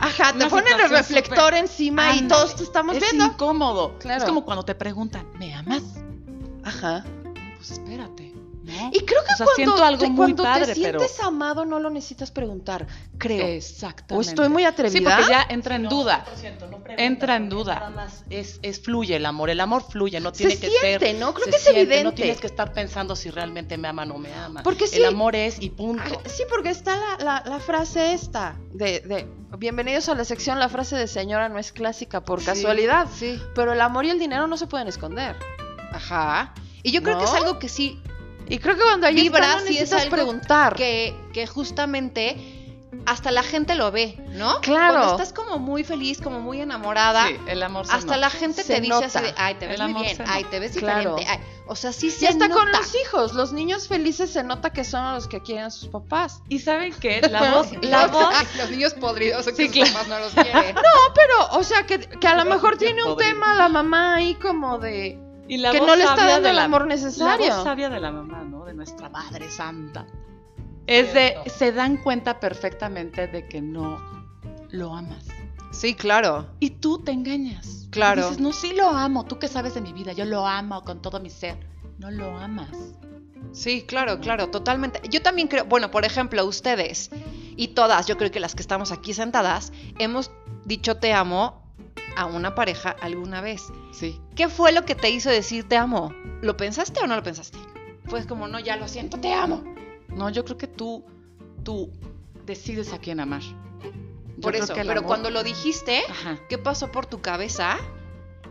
Ajá, 0.00 0.32
te 0.32 0.46
ponen 0.46 0.78
el 0.80 0.90
reflector 0.90 1.54
encima 1.54 2.14
y 2.14 2.28
todos 2.28 2.54
te 2.54 2.62
estamos 2.62 2.96
es 2.96 3.02
viendo. 3.02 3.26
incómodo. 3.26 3.98
Claro. 3.98 4.18
Es 4.18 4.24
como 4.24 4.44
cuando 4.44 4.64
te 4.64 4.74
preguntan, 4.76 5.26
¿me 5.38 5.52
amas? 5.54 5.82
Ajá. 6.62 7.04
Pues 7.56 7.72
espérate, 7.72 8.27
¿no? 8.68 8.90
Y 8.92 9.00
creo 9.00 9.22
que 9.24 9.32
O 9.34 9.36
sea, 9.36 9.46
cuando, 9.66 9.84
algo 9.84 10.04
te, 10.04 10.14
cuando 10.14 10.42
padre, 10.42 10.74
te 10.74 10.80
pero- 10.80 11.00
sientes 11.00 11.20
amado 11.24 11.64
no 11.64 11.78
lo 11.80 11.90
necesitas 11.90 12.30
preguntar, 12.30 12.86
creo. 13.18 13.46
Exactamente. 13.46 14.14
O 14.14 14.20
estoy 14.20 14.48
muy 14.48 14.64
atrevida. 14.64 14.98
Sí, 14.98 15.04
porque 15.04 15.30
ya 15.30 15.46
entra 15.48 15.76
en 15.76 15.82
No, 15.84 15.90
duda. 15.90 16.24
100%, 16.40 16.68
no 16.70 16.78
Entra 16.96 17.36
en 17.36 17.48
duda. 17.48 17.74
Nada 17.76 17.90
más 17.90 18.24
es, 18.30 18.58
es 18.62 18.80
fluye 18.80 19.16
el 19.16 19.26
amor. 19.26 19.50
El 19.50 19.60
amor 19.60 19.82
fluye, 19.88 20.20
no 20.20 20.30
Se 20.30 20.38
tiene 20.46 20.56
que 20.58 20.68
siente, 20.70 21.06
ser. 21.10 21.16
¿no? 21.16 21.32
Creo 21.34 21.44
se 21.46 21.50
que 21.50 21.56
es 21.56 21.62
siente, 21.62 21.80
evidente. 21.82 22.04
No 22.04 22.12
tienes 22.14 22.40
que 22.40 22.46
estar 22.46 22.72
pensando 22.72 23.14
si 23.16 23.30
realmente 23.30 23.76
me 23.76 23.88
ama 23.88 24.02
o 24.02 24.06
no 24.06 24.18
me 24.18 24.32
ama. 24.34 24.62
Porque 24.62 24.86
sí. 24.86 24.96
El 24.98 25.04
amor 25.06 25.34
es 25.36 25.60
y 25.60 25.70
punto. 25.70 26.02
Ajá, 26.02 26.16
Sí, 26.26 26.42
porque 26.48 26.70
está 26.70 26.96
la, 26.96 27.24
la- 27.24 27.42
la 27.48 27.60
frase 27.60 28.12
esta 28.12 28.56
de, 28.72 29.00
de 29.00 29.26
bienvenidos 29.58 30.08
a 30.08 30.14
la 30.14 30.24
sección, 30.24 30.58
la 30.58 30.68
frase 30.68 30.96
de 30.96 31.06
señora 31.08 31.48
no 31.48 31.58
es 31.58 31.72
clásica 31.72 32.22
por 32.24 32.40
Sí, 32.40 32.46
casualidad, 32.46 33.06
Sí. 33.14 33.40
pero 33.54 33.72
el 33.72 33.80
amor 33.80 34.04
y 34.04 34.10
el 34.10 34.18
dinero 34.18 34.46
no 34.46 34.56
se 34.56 34.66
pueden 34.66 34.88
esconder. 34.88 35.36
Ajá. 35.92 36.54
Y 36.82 36.92
yo 36.92 37.02
creo 37.02 37.18
que 37.18 37.24
es 37.24 37.30
¿No? 37.32 37.36
algo 37.38 37.58
que 37.58 37.68
sí 37.68 38.00
Y 38.48 38.58
creo 38.58 38.76
que 38.76 38.82
cuando 38.82 39.06
hay 39.06 39.14
Vibra, 39.14 39.56
no 39.56 39.66
sí 39.66 39.78
es 39.78 39.92
algo 39.92 40.10
preguntar. 40.10 40.74
que, 40.74 41.14
que 41.32 41.46
justamente 41.46 42.54
hasta 43.04 43.30
la 43.30 43.42
gente 43.42 43.74
lo 43.74 43.90
ve, 43.92 44.18
¿no? 44.32 44.60
Claro. 44.60 44.94
Cuando 44.94 45.12
estás 45.22 45.32
como 45.34 45.58
muy 45.58 45.84
feliz, 45.84 46.20
como 46.22 46.40
muy 46.40 46.60
enamorada, 46.60 47.26
Sí, 47.28 47.36
el 47.46 47.62
amor 47.62 47.86
se 47.86 47.92
hasta 47.92 48.06
nota. 48.06 48.16
la 48.18 48.30
gente 48.30 48.62
Se 48.62 48.74
te 48.76 48.80
dice 48.80 49.04
así 49.04 49.18
de, 49.20 49.34
ay, 49.36 49.54
te 49.56 49.66
ves 49.66 49.78
El 49.80 49.88
muy 49.90 50.02
bien, 50.02 50.16
ay, 50.26 50.44
te 50.44 50.58
ves 50.58 50.72
Claro. 50.76 51.16
diferente, 51.16 51.26
ay. 51.30 51.54
O 51.66 51.76
sea, 51.76 51.92
sí 51.92 52.06
y 52.06 52.10
se 52.10 52.26
hasta 52.28 52.48
nota. 52.48 52.60
con 52.62 52.72
los 52.72 52.94
hijos, 52.94 53.34
los 53.34 53.52
niños 53.52 53.88
felices 53.88 54.30
se 54.30 54.42
nota 54.42 54.70
que 54.70 54.84
son 54.84 55.14
los 55.14 55.28
que 55.28 55.40
quieren 55.42 55.64
a 55.64 55.70
sus 55.70 55.88
papás. 55.88 56.40
Y 56.48 56.58
¿saben 56.60 56.94
qué? 56.98 57.20
La 57.30 57.54
voz, 57.54 57.68
la 57.82 58.06
voz... 58.08 58.34
los 58.56 58.70
niños 58.70 58.94
podridos, 58.94 59.44
que 59.46 59.54
Sí, 59.54 59.64
sus 59.66 59.72
claro. 59.74 59.92
papás 59.92 60.08
no 60.08 60.18
los 60.20 60.32
quieren. 60.32 60.74
No, 60.74 61.14
pero, 61.14 61.58
o 61.58 61.62
sea, 61.62 61.84
que, 61.86 62.00
que 62.00 62.26
a 62.26 62.36
lo 62.42 62.46
mejor 62.46 62.78
tiene 62.78 63.02
un 63.04 63.10
Podrido. 63.14 63.30
tema 63.32 63.54
la 63.54 63.68
mamá 63.68 64.14
ahí 64.16 64.34
como 64.36 64.78
de... 64.78 65.18
Y 65.48 65.56
la 65.58 65.72
que 65.72 65.78
voz 65.80 65.88
no 65.88 65.96
le 65.96 66.04
está 66.04 66.26
dando 66.26 66.48
el 66.50 66.56
la- 66.56 66.64
amor 66.64 66.82
La 66.82 66.88
necesario. 66.88 67.54
voz 67.54 67.64
sabia 67.64 67.88
de 67.88 68.00
la 68.00 68.10
mamá, 68.12 68.44
¿no? 68.44 68.64
De 68.64 68.74
nuestra 68.74 69.08
Madre 69.08 69.50
Santa. 69.50 70.06
Es 70.86 71.12
de, 71.14 71.34
se 71.46 71.72
dan 71.72 71.96
cuenta 71.98 72.38
perfectamente 72.40 73.26
de 73.26 73.46
que 73.48 73.60
no 73.60 73.98
lo 74.70 74.94
amas. 74.94 75.26
Sí, 75.70 75.94
claro. 75.94 76.46
Y 76.60 76.70
tú 76.70 76.98
te 77.02 77.12
engañas. 77.12 77.86
Claro. 77.90 78.20
Y 78.20 78.24
dices, 78.24 78.40
no, 78.40 78.52
sí 78.52 78.72
lo 78.74 78.88
amo. 78.88 79.24
Tú 79.24 79.38
que 79.38 79.48
sabes 79.48 79.74
de 79.74 79.80
mi 79.80 79.92
vida, 79.92 80.12
yo 80.12 80.24
lo 80.24 80.46
amo 80.46 80.82
con 80.84 81.02
todo 81.02 81.20
mi 81.20 81.30
ser. 81.30 81.58
No 81.98 82.10
lo 82.10 82.36
amas. 82.38 82.70
Sí, 83.52 83.82
claro, 83.82 84.20
claro, 84.20 84.48
totalmente. 84.48 85.00
Yo 85.10 85.22
también 85.22 85.48
creo, 85.48 85.64
bueno, 85.64 85.90
por 85.90 86.04
ejemplo, 86.04 86.44
ustedes 86.44 87.10
y 87.56 87.68
todas, 87.68 88.06
yo 88.06 88.16
creo 88.16 88.30
que 88.30 88.40
las 88.40 88.54
que 88.54 88.62
estamos 88.62 88.92
aquí 88.92 89.14
sentadas, 89.14 89.72
hemos 89.98 90.30
dicho 90.64 90.96
te 90.96 91.12
amo 91.12 91.62
a 92.18 92.26
una 92.26 92.54
pareja 92.54 92.90
alguna 93.00 93.40
vez. 93.40 93.62
Sí. 93.92 94.20
¿Qué 94.34 94.48
fue 94.48 94.72
lo 94.72 94.84
que 94.84 94.94
te 94.94 95.08
hizo 95.10 95.30
decir 95.30 95.68
te 95.68 95.76
amo? 95.76 96.12
¿Lo 96.42 96.56
pensaste 96.56 97.00
o 97.00 97.06
no 97.06 97.14
lo 97.16 97.22
pensaste? 97.22 97.58
Pues 98.10 98.26
como, 98.26 98.48
no, 98.48 98.58
ya 98.58 98.76
lo 98.76 98.88
siento, 98.88 99.18
te 99.20 99.32
amo. 99.32 99.62
No, 100.08 100.28
yo 100.30 100.44
creo 100.44 100.58
que 100.58 100.66
tú, 100.66 101.04
tú 101.62 101.92
decides 102.44 102.92
a 102.92 102.98
quién 102.98 103.20
amar. 103.20 103.42
Yo 103.42 104.40
Por 104.40 104.56
eso, 104.56 104.72
pero 104.74 104.90
amor- 104.92 105.04
cuando 105.04 105.30
lo 105.30 105.42
dijiste, 105.44 106.02
Ajá. 106.08 106.38
¿qué 106.48 106.58
pasó 106.58 106.90
por 106.90 107.06
tu 107.06 107.20
cabeza 107.20 107.76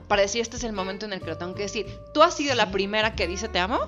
para 0.07 0.21
decir 0.21 0.41
este 0.41 0.55
es 0.57 0.63
el 0.63 0.73
momento 0.73 1.05
en 1.05 1.13
el 1.13 1.19
que 1.19 1.27
lo 1.27 1.37
tengo 1.37 1.53
que 1.55 1.63
decir? 1.63 1.85
¿Tú 2.13 2.23
has 2.23 2.35
sido 2.35 2.55
la 2.55 2.71
primera 2.71 3.15
que 3.15 3.27
dice 3.27 3.49
te 3.49 3.59
amo? 3.59 3.79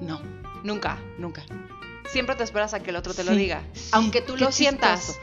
No, 0.00 0.20
Nunca. 0.64 0.98
nunca. 1.18 1.44
Siempre 2.10 2.34
te 2.34 2.42
esperas 2.44 2.74
a 2.74 2.82
que 2.82 2.90
el 2.90 2.96
otro 2.96 3.14
te 3.14 3.22
lo 3.24 3.32
diga. 3.32 3.62
sí, 3.74 3.88
Aunque 3.92 4.20
tú 4.22 4.34
qué 4.34 4.40
lo 4.44 4.52
sientas. 4.52 5.18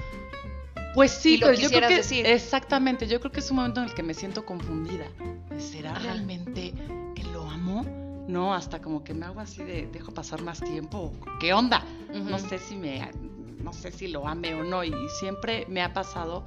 Pues 0.94 1.12
sí, 1.12 1.38
pero 1.40 1.54
yo 1.54 1.70
creo 1.70 1.88
que 1.88 1.98
decir. 1.98 2.26
exactamente, 2.26 3.08
yo 3.08 3.20
creo 3.20 3.32
que 3.32 3.40
es 3.42 3.50
un 3.52 3.58
momento 3.58 3.82
en 3.82 3.90
el 3.90 3.94
que 3.94 4.04
me 4.04 4.14
siento 4.14 4.46
confundida. 4.46 5.06
¿Será 5.58 5.92
Ajá. 5.92 6.00
realmente 6.00 6.74
que 7.16 7.24
lo 7.26 7.50
amo? 7.50 7.86
No, 8.28 8.54
hasta 8.54 8.80
como 8.82 9.04
que 9.04 9.14
me 9.14 9.26
hago 9.26 9.40
así 9.40 9.64
de 9.64 9.88
dejo 9.92 10.12
pasar 10.14 10.42
más 10.42 10.60
tiempo. 10.62 11.14
¿Qué 11.40 11.54
onda? 11.54 11.84
Ujú. 12.14 12.30
No 12.30 12.40
sé 12.40 12.58
si 12.60 12.76
me 12.76 13.10
no 13.64 13.74
sé 13.74 13.92
si 13.92 14.08
lo 14.08 14.28
ame 14.28 14.56
o 14.56 14.64
no 14.64 14.84
y 14.86 14.94
siempre 15.20 15.66
me 15.68 15.82
ha 15.82 15.94
pasado 15.94 16.46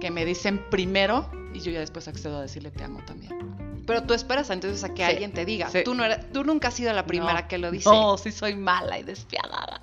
que 0.00 0.10
me 0.10 0.24
dicen 0.24 0.60
primero 0.70 1.30
y 1.54 1.60
yo 1.60 1.70
ya 1.70 1.78
después 1.80 2.08
accedo 2.08 2.38
a 2.38 2.42
decirle 2.42 2.70
te 2.70 2.82
amo 2.84 3.00
también. 3.06 3.82
Pero 3.86 4.02
tú 4.04 4.14
esperas 4.14 4.48
entonces 4.50 4.82
a 4.82 4.88
que 4.94 5.04
Sí, 5.04 5.10
alguien 5.12 5.32
te 5.32 5.44
diga. 5.44 5.68
sí. 5.70 5.80
Tú, 5.84 5.94
no 5.94 6.04
eres- 6.04 6.32
tú 6.32 6.42
nunca 6.42 6.68
has 6.68 6.74
sido 6.74 6.92
la 6.92 7.06
primera 7.06 7.42
No, 7.42 7.48
que 7.48 7.58
lo 7.58 7.70
dice. 7.70 7.88
No, 7.88 8.16
sí 8.18 8.32
soy 8.32 8.56
mala 8.56 8.98
y 8.98 9.02
despiadada. 9.04 9.80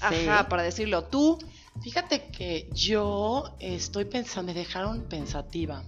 Ajá, 0.00 0.48
para 0.48 0.62
decirlo. 0.64 1.04
Tú, 1.04 1.38
Fíjate 1.82 2.30
que 2.30 2.68
yo 2.72 3.56
estoy 3.58 4.06
pensando, 4.06 4.52
me 4.52 4.58
dejaron 4.58 5.02
pensativa. 5.02 5.82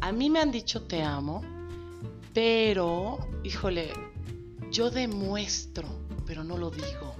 A 0.00 0.12
mí 0.12 0.30
me 0.30 0.40
han 0.40 0.50
dicho 0.50 0.82
te 0.82 1.02
amo, 1.02 1.42
pero, 2.32 3.18
híjole, 3.42 3.92
yo 4.70 4.90
demuestro, 4.90 5.88
pero 6.26 6.42
no 6.44 6.56
lo 6.56 6.70
digo. 6.70 7.14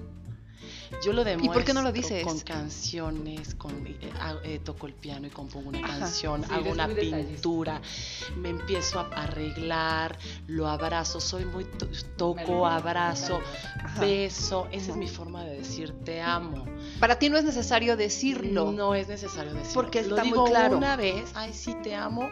Yo 1.03 1.13
lo 1.13 1.25
demuestro 1.25 1.53
por 1.55 1.65
qué 1.65 1.75
no 1.75 1.83
lo 1.83 1.93
dices? 1.93 2.25
con 2.25 2.39
canciones, 2.41 3.55
con 3.57 3.87
eh, 3.87 3.99
eh, 4.45 4.61
toco 4.65 4.87
el 4.87 4.95
piano 4.95 5.27
y 5.27 5.31
compongo 5.31 5.69
una 5.69 5.79
Ajá. 5.81 5.99
canción, 6.01 6.43
Sí, 6.45 6.49
hago 6.55 6.71
una 6.71 6.87
muy 6.87 6.95
detallista. 6.95 7.33
pintura, 7.33 7.83
me 8.37 8.49
empiezo 8.51 9.01
a 9.01 9.09
arreglar, 9.23 10.17
lo 10.47 10.69
abrazo, 10.69 11.21
soy 11.21 11.45
muy 11.45 11.65
to- 11.65 11.89
toco, 12.17 12.67
abrazo, 12.67 13.41
beso, 14.01 14.69
esa 14.73 14.93
es 14.93 14.97
mi 14.97 15.09
forma 15.09 15.45
de 15.45 15.59
decir 15.59 15.95
te 16.05 16.21
amo. 16.23 16.65
para 17.01 17.19
ti 17.19 17.29
no 17.29 17.37
es 17.37 17.45
necesario 17.45 17.97
decirlo. 17.97 18.73
No 18.73 18.95
es 18.95 19.09
necesario 19.09 19.53
decirlo. 19.53 19.75
Porque 19.75 20.03
Lo 20.03 20.09
está 20.17 20.23
muy 20.25 20.33
digo 20.33 20.45
claro. 20.45 20.77
una 20.79 20.97
vez, 20.97 21.31
ay 21.35 21.53
sí 21.53 21.75
te 21.83 21.95
amo 21.95 22.31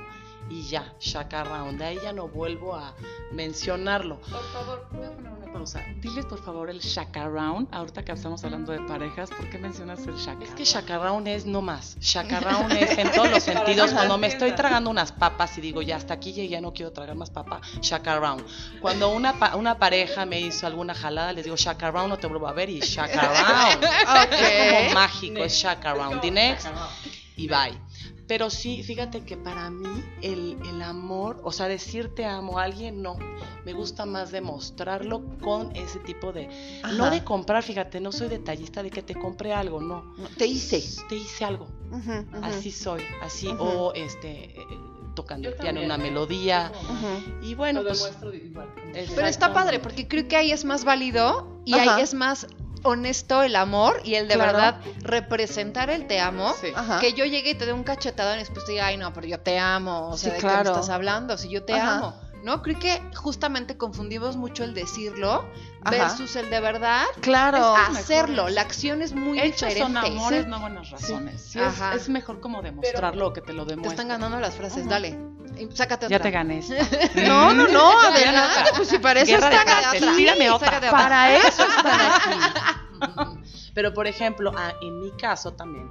y 0.53 0.63
ya, 0.69 0.93
shaka 1.01 1.45
round. 1.45 1.79
De 1.79 1.85
ahí 1.87 1.99
ya 2.03 2.13
no 2.13 2.29
vuelvo 2.29 2.75
a 2.75 2.95
mencionarlo. 3.33 4.21
Por 4.21 4.43
favor, 4.53 4.87
voy 4.93 5.07
a 5.07 5.11
poner 5.13 5.33
una 5.33 5.53
pausa. 5.53 5.83
Diles 5.97 6.27
por 6.27 6.43
favor 6.45 6.69
el 6.69 6.81
shaka 6.81 7.27
round. 7.27 7.69
Ahorita 7.73 8.05
que 8.05 8.13
estamos 8.13 8.45
hablando 8.45 8.71
de 8.73 8.81
parejas, 8.81 9.31
¿por 9.31 9.49
qué 9.49 9.59
mencionas 9.59 10.07
el 10.07 10.15
shaka? 10.17 10.45
Es 10.45 10.51
que 10.51 10.65
shaka 10.65 10.99
round 10.99 11.27
es 11.29 11.47
no 11.47 11.63
más. 11.63 11.97
Shaka 12.01 12.41
round 12.41 12.73
es 12.79 12.99
en 12.99 13.11
todos 13.13 13.31
los 13.31 13.43
sentidos. 13.43 13.93
Cuando 13.93 14.19
me 14.19 14.27
estoy 14.27 14.53
tragando 14.53 14.91
unas 14.91 15.11
papas 15.13 15.57
y 15.57 15.63
digo 15.63 15.81
ya 15.81 15.97
hasta 15.97 16.15
aquí 16.15 16.33
llegué, 16.35 16.49
ya 16.51 16.61
no 16.61 16.73
quiero 16.75 16.93
tragar 16.93 17.17
más 17.17 17.31
papa, 17.31 17.61
shaka 17.81 18.19
round. 18.19 18.45
Cuando 18.81 19.09
una, 19.11 19.39
pa- 19.39 19.57
una 19.57 19.79
pareja 19.79 20.27
me 20.27 20.39
hizo 20.41 20.67
alguna 20.67 20.95
jalada, 20.95 21.33
les 21.33 21.45
digo 21.45 21.57
shaka 21.57 21.91
round, 21.91 22.11
no 22.11 22.19
te 22.19 22.27
vuelvo 22.27 22.47
a 22.47 22.53
ver 22.53 22.69
y 22.69 22.81
shaka 22.81 23.23
round. 23.73 23.85
Es 24.33 24.83
como 24.85 24.95
mágico, 24.95 25.39
es 25.45 25.55
shaka 25.55 25.95
round. 25.95 26.21
The 26.21 26.31
next 26.31 26.69
y 27.37 27.49
bye. 27.49 27.73
Pero 28.27 28.51
sí, 28.51 28.83
fíjate 28.83 29.25
que 29.25 29.37
para 29.37 29.69
mí 29.71 30.05
el, 30.23 30.57
el 30.69 30.83
amor, 30.83 31.41
o 31.45 31.53
sea, 31.53 31.69
decir 31.69 32.15
te 32.15 32.25
amo 32.25 32.59
a 32.59 32.65
alguien, 32.65 33.03
no. 33.03 33.17
Me 33.65 33.73
gusta 33.73 34.07
más 34.07 34.31
demostrarlo 34.31 35.23
con 35.41 35.75
ese 35.77 35.99
tipo 36.01 36.33
de... 36.33 36.49
No 36.97 37.11
de 37.11 37.25
comprar, 37.25 37.63
fíjate, 37.63 38.01
no 38.01 38.13
soy 38.13 38.29
detallista 38.29 38.83
de 38.83 38.91
que 38.91 39.03
te 39.03 39.15
compré 39.15 39.53
algo, 39.53 39.81
no. 39.81 40.15
Te 40.39 40.47
hice. 40.47 40.83
Te 41.09 41.17
hice 41.17 41.45
algo. 41.45 41.69
Así 42.43 42.71
soy, 42.71 43.03
así. 43.23 43.49
O 43.59 43.93
este, 43.95 44.45
eh, 44.45 44.67
tocando 45.15 45.45
Yo 45.45 45.51
el 45.51 45.57
piano, 45.61 45.81
también, 45.81 45.93
una 45.93 46.03
¿eh? 46.03 46.11
melodía. 46.11 46.73
Y 47.43 47.55
bueno, 47.55 47.83
Lo 47.83 47.89
pues... 47.89 48.03
demuestro 48.03 48.35
igual. 48.35 48.69
Pero 48.93 49.27
está 49.27 49.53
padre, 49.53 49.79
porque 49.79 50.09
creo 50.09 50.29
que 50.29 50.37
ahí 50.37 50.53
es 50.53 50.65
más 50.65 50.85
válido 50.85 51.61
y 51.65 51.75
Ajá. 51.75 51.97
ahí 51.97 52.03
es 52.03 52.15
más 52.15 52.47
honesto 52.83 53.43
el 53.43 53.57
amor 53.57 54.01
y 54.05 54.15
el 54.17 54.29
de 54.29 54.35
Claro. 54.35 54.53
verdad 54.53 54.81
representar 55.01 55.91
el 55.91 56.07
te 56.07 56.21
amo. 56.21 56.53
Sí. 56.61 56.69
Que 57.01 57.13
yo 57.13 57.25
llegue 57.25 57.51
y 57.51 57.55
te 57.55 57.67
dé 57.67 57.73
un 57.73 57.85
cachetadón 57.85 58.37
y 58.37 58.39
después 58.41 58.65
te 58.65 58.73
diga, 58.73 58.87
ay, 58.87 58.97
no, 58.97 59.13
pero 59.13 59.27
yo 59.27 59.39
te 59.41 59.59
amo. 59.59 60.09
O 60.11 60.17
sea, 60.17 60.31
Sí, 60.31 60.35
¿de 60.37 60.41
claro. 60.41 60.59
qué 60.59 60.65
me 60.65 60.71
estás 60.71 60.89
hablando? 60.91 61.37
Si 61.39 61.49
yo 61.49 61.63
te 61.65 61.75
Ajá. 61.75 61.97
amo. 61.99 62.21
¿No? 62.43 62.61
Creo 62.61 62.77
que 62.77 63.01
justamente 63.15 63.77
confundimos 63.77 64.37
mucho 64.37 64.65
el 64.65 64.75
decirlo 64.75 65.45
Ajá. 65.83 65.91
versus 65.93 66.35
el 66.35 66.51
de 66.51 66.59
verdad 66.59 67.05
Claro. 67.21 67.77
es 67.93 67.99
hacerlo. 67.99 68.49
La 68.49 68.63
acción 68.63 69.01
es 69.01 69.13
muy 69.15 69.39
Hechos 69.39 69.69
diferente. 69.69 69.81
son 69.81 69.97
amores, 69.97 70.43
Sí. 70.43 70.51
no 70.51 70.59
buenas 70.59 70.91
razones. 70.91 71.55
Es, 71.55 71.81
es 71.95 72.09
mejor 72.09 72.41
como 72.41 72.61
demostrarlo 72.61 73.33
que 73.33 73.43
te 73.43 73.53
lo 73.53 73.63
Te 73.65 73.71
demuestre. 73.77 73.95
están 73.95 74.09
ganando 74.09 74.41
las 74.41 74.55
frases, 74.57 74.81
Ajá. 74.81 74.91
dale. 74.91 75.17
Ya 76.09 76.19
te 76.19 76.31
gané. 76.31 76.59
esta. 76.59 76.75
No, 77.27 77.53
no, 77.55 77.69
no, 77.69 78.01
adelante, 78.01 78.71
pues 78.77 78.89
si 78.89 78.99
para 78.99 79.21
eso 79.21 79.35
están 79.35 79.69
aquí. 79.69 80.07
tírame 80.17 80.51
otra. 80.51 80.81
Para 80.91 81.37
eso 81.37 81.63
están 81.63 82.01
aquí. 82.13 83.41
Pero 83.75 83.95
por 83.95 84.07
ejemplo, 84.07 84.53
ah, 84.57 84.75
en 84.83 85.01
mi 85.01 85.11
caso 85.13 85.55
también, 85.55 85.91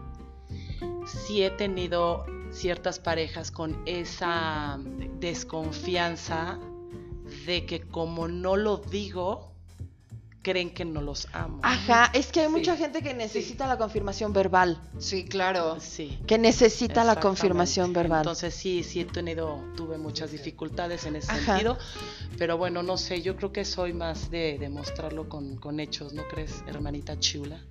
sí 1.05 1.43
he 1.43 1.49
tenido 1.49 2.25
ciertas 2.51 2.99
parejas 2.99 3.51
con 3.51 3.81
esa 3.85 4.77
desconfianza 5.19 6.59
de 7.45 7.65
que 7.65 7.81
como 7.81 8.27
no 8.27 8.55
lo 8.55 8.77
digo, 8.77 9.50
creen 10.41 10.71
que 10.73 10.85
no 10.85 11.01
los 11.01 11.27
amo. 11.33 11.59
Ajá, 11.63 12.09
es 12.13 12.31
que 12.31 12.39
hay 12.41 12.47
Sí. 12.47 12.51
mucha 12.51 12.75
gente 12.75 13.01
que 13.01 13.13
necesita 13.13 13.67
la 13.67 13.77
confirmación 13.77 14.33
verbal. 14.33 14.81
Sí, 14.97 15.25
claro. 15.25 15.77
Sí. 15.79 16.17
Que 16.27 16.37
necesita 16.37 17.03
la 17.03 17.19
confirmación 17.19 17.93
verbal. 17.93 18.19
Entonces 18.21 18.53
sí, 18.53 18.83
sí 18.83 19.01
he 19.01 19.05
tenido, 19.05 19.63
tuve 19.75 19.97
muchas 19.97 20.31
dificultades 20.31 21.05
en 21.05 21.15
ese 21.15 21.31
Ajá. 21.31 21.45
sentido, 21.45 21.77
pero 22.37 22.57
bueno, 22.57 22.81
no 22.83 22.97
sé, 22.97 23.21
yo 23.21 23.35
creo 23.35 23.51
que 23.51 23.65
soy 23.65 23.93
más 23.93 24.31
de 24.31 24.57
demostrarlo 24.59 25.29
con, 25.29 25.57
con 25.57 25.79
hechos, 25.79 26.13
¿no 26.13 26.27
crees, 26.27 26.63
hermanita 26.67 27.19
chula? 27.19 27.61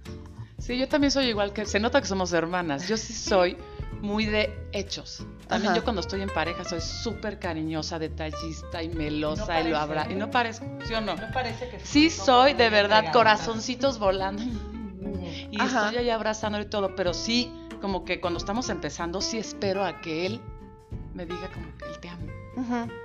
Sí, 0.58 0.76
yo 0.78 0.86
también 0.88 1.10
soy 1.10 1.26
igual 1.26 1.52
que. 1.54 1.64
Se 1.64 1.80
nota 1.80 2.00
que 2.02 2.06
somos 2.06 2.32
hermanas. 2.34 2.86
Yo 2.86 2.96
sí 2.98 3.12
soy 3.30 3.56
muy 4.00 4.26
de 4.26 4.68
hechos. 4.72 5.24
También 5.48 5.72
Ajá. 5.72 5.78
yo 5.80 5.84
cuando 5.84 6.00
estoy 6.00 6.22
en 6.22 6.28
pareja 6.30 6.64
soy 6.64 6.80
súper 6.80 7.38
cariñosa, 7.38 7.98
detallista 7.98 8.82
y 8.82 8.88
melosa 8.88 9.60
No 9.60 9.68
y 9.68 9.70
lo 9.70 9.76
parece, 9.76 9.76
abra. 9.76 10.06
Y 10.08 10.12
¿eh? 10.12 10.16
no 10.16 10.30
parezco, 10.30 10.66
¿sí 10.86 10.94
o 10.94 11.00
no? 11.00 11.16
parece 11.32 11.68
que 11.68 11.80
Sí 11.80 12.10
soy, 12.10 12.54
de 12.54 12.70
verdad, 12.70 13.12
corazoncitos 13.12 13.98
volando. 13.98 14.42
Y 15.50 15.60
Ajá. 15.60 15.86
estoy 15.86 15.98
ahí 15.98 16.10
abrazándolo 16.10 16.64
y 16.64 16.68
todo, 16.68 16.94
pero 16.94 17.12
sí, 17.14 17.52
como 17.80 18.04
que 18.04 18.20
cuando 18.20 18.38
estamos 18.38 18.68
empezando, 18.68 19.20
sí 19.20 19.38
espero 19.38 19.84
a 19.84 20.00
que 20.00 20.26
él 20.26 20.40
me 21.14 21.26
diga 21.26 21.50
como 21.52 21.76
que 21.76 21.86
él 21.86 21.98
te 22.00 22.08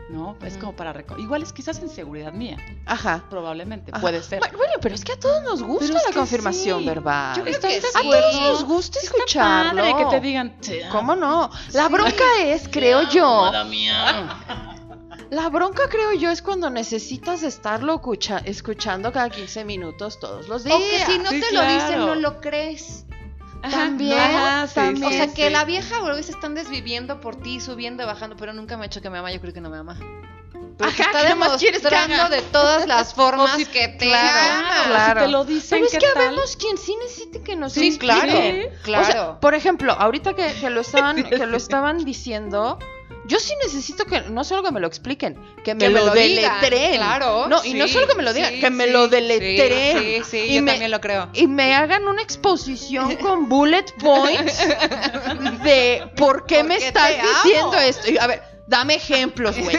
¿no? 0.09 0.35
Es 0.43 0.57
como 0.57 0.75
para... 0.75 0.93
Igual 1.17 1.43
es 1.43 1.51
quizás 1.53 1.79
inseguridad 1.81 2.33
mía, 2.33 2.57
Ajá. 2.85 3.23
probablemente, 3.29 3.91
Ajá. 3.91 4.01
puede 4.01 4.21
ser. 4.23 4.39
Bueno, 4.39 4.57
bueno, 4.57 4.73
pero 4.81 4.95
es 4.95 5.03
que 5.03 5.13
a 5.13 5.19
todos 5.19 5.41
nos 5.43 5.63
gusta 5.63 5.87
Pero 5.87 5.99
la 6.09 6.13
confirmación 6.15 6.79
sí. 6.81 6.85
verbal. 6.87 7.35
Yo 7.37 7.43
creo 7.43 7.55
Estoy 7.55 7.71
que 7.71 7.77
a 7.87 8.01
todos 8.01 8.41
nos 8.41 8.63
gusta 8.65 8.99
Sí 8.99 9.05
escucharlo. 9.07 9.81
padre 9.81 9.95
que 9.97 10.05
te 10.11 10.19
digan. 10.21 10.55
¿Cómo 10.91 11.15
no? 11.15 11.49
La 11.73 11.87
Sí. 11.87 11.93
bronca 11.93 12.23
es, 12.43 12.67
creo 12.69 13.03
yo, 13.09 13.51
mía. 13.69 14.37
la 15.31 15.49
bronca 15.49 15.89
creo 15.89 16.13
yo 16.13 16.29
es 16.29 16.41
cuando 16.41 16.69
necesitas 16.69 17.43
estarlo 17.43 17.95
escucha- 17.95 18.41
escuchando 18.45 19.11
cada 19.11 19.29
15 19.29 19.65
minutos 19.65 20.19
todos 20.19 20.47
los 20.47 20.63
días. 20.63 20.75
O 20.77 20.79
que 20.79 21.05
si 21.13 21.17
no 21.19 21.29
Sí, 21.31 21.41
te 21.41 21.51
lo 21.53 21.61
dicen, 21.61 21.99
no 21.99 22.15
lo 22.15 22.39
crees. 22.41 23.04
También, 23.61 24.19
Ajá, 24.19 24.67
sí, 24.67 24.75
también. 24.75 25.03
O 25.05 25.11
sea, 25.11 25.27
sí, 25.27 25.33
que 25.35 25.47
sí. 25.47 25.53
la 25.53 25.65
vieja 25.65 26.01
o 26.01 26.13
se 26.23 26.31
están 26.31 26.53
desviviendo 26.55 27.19
por 27.19 27.35
ti, 27.35 27.59
subiendo 27.59 28.03
y 28.03 28.05
bajando, 28.05 28.35
pero 28.35 28.53
nunca 28.53 28.77
me 28.77 28.83
ha 28.83 28.85
hecho 28.87 29.01
que 29.01 29.09
me 29.09 29.17
ama, 29.17 29.31
yo 29.31 29.41
creo 29.41 29.53
que 29.53 29.61
no 29.61 29.69
me 29.69 29.77
ama. 29.77 29.97
Pero 30.77 30.89
Ajá, 30.89 30.95
te 30.97 31.03
está 31.03 31.27
¿qué 31.27 31.35
más 31.35 31.57
quieres 31.57 31.81
que 31.81 31.89
demostrando 31.89 32.35
de 32.35 32.41
todas 32.43 32.85
las 32.87 33.13
formas 33.13 33.55
si- 33.55 33.65
que 33.65 33.87
te 33.87 34.07
claro, 34.07 34.53
ama. 34.53 34.83
claro. 34.87 35.19
Si 35.21 35.25
te 35.25 35.31
lo 35.31 35.45
dicen, 35.45 35.69
Pero 35.79 35.85
es 35.85 35.91
¿qué 35.93 35.97
que 35.99 36.07
habemos 36.19 36.55
quien 36.57 36.77
sí 36.77 36.95
necesite 37.01 37.41
que 37.41 37.55
nos 37.55 37.73
Sí, 37.73 37.97
claro, 37.97 38.23
expliquen. 38.31 38.69
claro. 38.83 39.03
O 39.03 39.11
sea, 39.11 39.39
por 39.39 39.55
ejemplo, 39.55 39.93
ahorita 39.93 40.33
que, 40.33 40.53
que 40.59 40.69
lo 40.69 40.81
estaban, 40.81 41.23
que 41.29 41.45
lo 41.45 41.55
estaban 41.57 42.03
diciendo, 42.03 42.77
yo 43.27 43.39
sí 43.39 43.53
necesito 43.63 44.05
que 44.05 44.21
no 44.21 44.43
solo 44.43 44.63
que 44.63 44.71
me 44.71 44.79
lo 44.79 44.87
expliquen, 44.87 45.35
que 45.63 45.73
me, 45.73 45.79
Que 45.85 45.89
lo, 45.89 46.05
lo 46.05 46.13
deletreen. 46.13 46.97
claro, 46.97 47.47
No, 47.47 47.63
y 47.63 47.73
no 47.73 47.87
solo 47.87 48.07
que 48.07 48.15
me 48.15 48.23
lo 48.23 48.33
digan, 48.33 48.53
sí, 48.53 48.59
que 48.59 48.69
me 48.69 48.85
sí, 48.85 48.91
lo 48.91 49.07
deletreen. 49.07 50.23
Sí, 50.23 50.29
sí, 50.29 50.37
y 50.51 50.55
yo 50.55 50.61
me, 50.61 50.71
también 50.71 50.91
lo 50.91 51.01
creo. 51.01 51.29
y 51.33 51.47
me 51.47 51.73
hagan 51.73 52.07
una 52.07 52.21
exposición 52.21 53.15
con 53.17 53.49
bullet 53.49 53.85
points 53.99 54.59
de 55.63 56.03
por 56.15 56.45
qué 56.45 56.63
me 56.63 56.75
estás 56.77 57.11
diciendo 57.43 57.77
esto. 57.79 58.11
Y, 58.11 58.17
a 58.17 58.27
ver, 58.27 58.41
dame 58.67 58.95
ejemplos, 58.95 59.57
güey. 59.57 59.77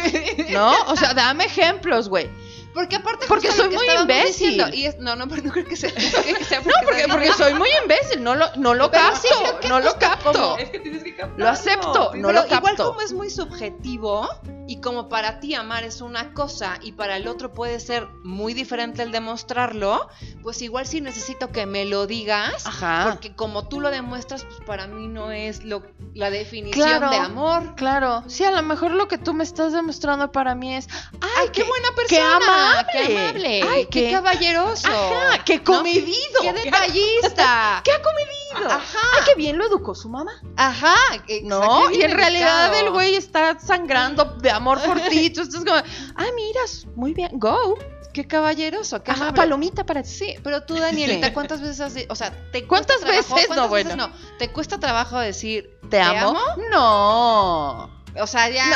¿No? 0.51 0.73
O 0.89 0.97
sea, 0.97 1.15
dame 1.15 1.45
ejemplos, 1.45 2.09
güey. 2.09 2.29
Porque 2.77 2.97
aparte 2.97 3.25
Porque 3.27 3.51
soy 3.53 3.71
muy 3.71 3.87
imbécil. 3.89 4.51
diciendo, 4.51 4.77
y 4.77 4.85
es, 4.85 4.99
no, 4.99 5.17
no, 5.17 5.27
pero 5.29 5.41
no 5.45 5.51
creo 5.51 5.65
que 5.65 5.77
sea, 5.77 5.91
que 5.95 6.01
sea 6.45 6.61
No, 6.61 6.65
porque, 6.85 6.99
sea 7.01 7.09
porque 7.09 7.33
soy 7.33 7.55
muy 7.55 7.71
imbécil, 7.83 8.23
no 8.23 8.35
lo, 8.35 8.55
no 8.57 8.75
lo 8.75 8.91
capto, 8.91 9.29
no 9.67 9.81
lo 9.81 9.99
capto. 9.99 10.59
Es 10.59 10.69
que 10.69 10.81
tienes 10.81 11.03
que 11.03 11.17
captarlo. 11.17 11.43
Lo 11.43 11.51
acepto, 11.51 12.11
no 12.15 12.29
pero 12.29 12.33
lo 12.33 12.41
capto. 12.43 12.57
Igual 12.57 12.77
como 12.77 13.01
es 13.01 13.15
muy 13.15 13.31
subjetivo 13.31 14.29
y 14.69 14.81
como 14.81 15.09
para 15.09 15.41
ti 15.41 15.55
amar 15.55 15.85
es 15.85 16.01
una 16.01 16.33
cosa 16.35 16.79
y 16.83 16.93
para 16.93 17.17
el 17.17 17.29
otro 17.29 17.53
puede 17.53 17.79
ser 17.81 18.09
muy 18.25 18.53
diferente 18.55 19.03
el 19.03 19.13
demostrarlo, 19.13 20.09
pues 20.43 20.61
igual 20.63 20.87
sí 20.87 21.01
necesito 21.01 21.53
que 21.53 21.67
me 21.67 21.85
lo 21.85 22.07
digas. 22.07 22.67
Ajá. 22.67 23.07
Porque 23.11 23.35
como 23.35 23.69
tú 23.69 23.81
lo 23.81 23.91
demuestras, 23.91 24.45
pues 24.45 24.61
para 24.67 24.87
mí 24.87 25.07
no 25.09 25.31
es 25.31 25.63
lo, 25.65 25.83
la 26.15 26.31
definición 26.31 26.87
Claro. 26.89 27.11
de 27.11 27.17
amor. 27.17 27.75
Claro, 27.77 28.25
sí, 28.27 28.45
a 28.45 28.51
lo 28.51 28.63
mejor 28.63 28.91
lo 28.93 29.09
que 29.09 29.19
tú 29.19 29.35
me 29.35 29.45
estás 29.45 29.73
demostrando 29.73 30.33
para 30.33 30.55
mí 30.55 30.75
es, 30.75 30.89
ay, 31.21 31.31
¡Ay, 31.39 31.47
qué, 31.53 31.63
qué, 31.63 31.69
buena 31.69 31.89
qué 31.91 31.95
persona! 31.95 32.71
amable. 32.71 32.87
¡Qué 32.93 33.19
amable! 33.21 33.63
Ay, 33.71 33.87
qué, 33.91 34.05
qué- 34.07 34.13
caballeroso! 34.13 34.89
Ajá, 34.89 35.45
qué 35.45 35.63
comedido. 35.63 36.41
¡Qué 36.43 36.53
detallista! 36.53 37.81
qué 37.85 37.93
acomedido. 37.93 38.37
Ajá. 38.65 38.99
Ay, 39.15 39.23
qué 39.27 39.35
bien 39.35 39.59
lo 39.59 39.67
educó 39.67 39.95
su 39.95 40.09
mamá. 40.09 40.33
Ajá. 40.57 40.95
No, 41.43 41.63
exacto, 41.63 41.91
y 41.99 42.03
en 42.03 42.11
realidad 42.13 42.79
el 42.79 42.91
güey 42.91 43.15
está 43.15 43.59
sangrando 43.59 44.25
de 44.25 44.51
amor 44.51 44.81
por 44.83 45.01
ti. 45.01 45.31
Tú 45.35 45.43
estás 45.43 45.65
como, 45.65 45.77
ay, 46.15 46.31
miras, 46.35 46.87
muy 46.95 47.15
bien, 47.15 47.31
go. 47.35 47.77
Qué 48.13 48.27
caballeroso, 48.27 49.03
qué 49.03 49.11
Ajá, 49.11 49.35
palomita 49.35 49.85
para 49.85 50.03
ti. 50.03 50.09
Sí, 50.09 50.35
pero 50.43 50.63
tú, 50.63 50.75
Danielita, 50.77 51.35
¿cuántas 51.35 51.61
veces 51.61 51.81
has 51.81 51.95
o 52.09 52.15
sea, 52.15 52.33
te 52.51 52.67
¿Cuántas 52.67 53.05
veces? 53.05 53.29
No, 53.29 53.37
¿cuántas 53.37 53.71
veces 53.71 53.97
bueno. 53.97 54.09
no? 54.09 54.39
¿Te 54.39 54.51
cuesta 54.51 54.79
trabajo 54.79 55.19
decir 55.19 55.79
¿Te 55.91 56.01
amo? 56.01 56.35
No. 56.73 57.91
O 58.19 58.27
sea, 58.27 58.49
ya. 58.49 58.65
No, 58.65 58.73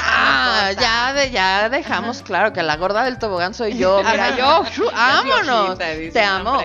no 0.74 0.80
ya, 0.80 1.12
de, 1.14 1.30
ya 1.30 1.68
dejamos 1.70 2.20
claro 2.20 2.52
que 2.52 2.62
la 2.62 2.76
gorda 2.76 3.04
del 3.04 3.18
tobogán 3.18 3.54
soy 3.54 3.78
yo. 3.78 4.02
Mira, 4.02 4.36
yo, 4.36 4.62
vámonos. 4.92 5.78
Te 5.78 6.22
amo. 6.22 6.58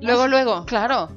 Luego, 0.00 0.26
luego. 0.26 0.66
Claro, 0.66 1.10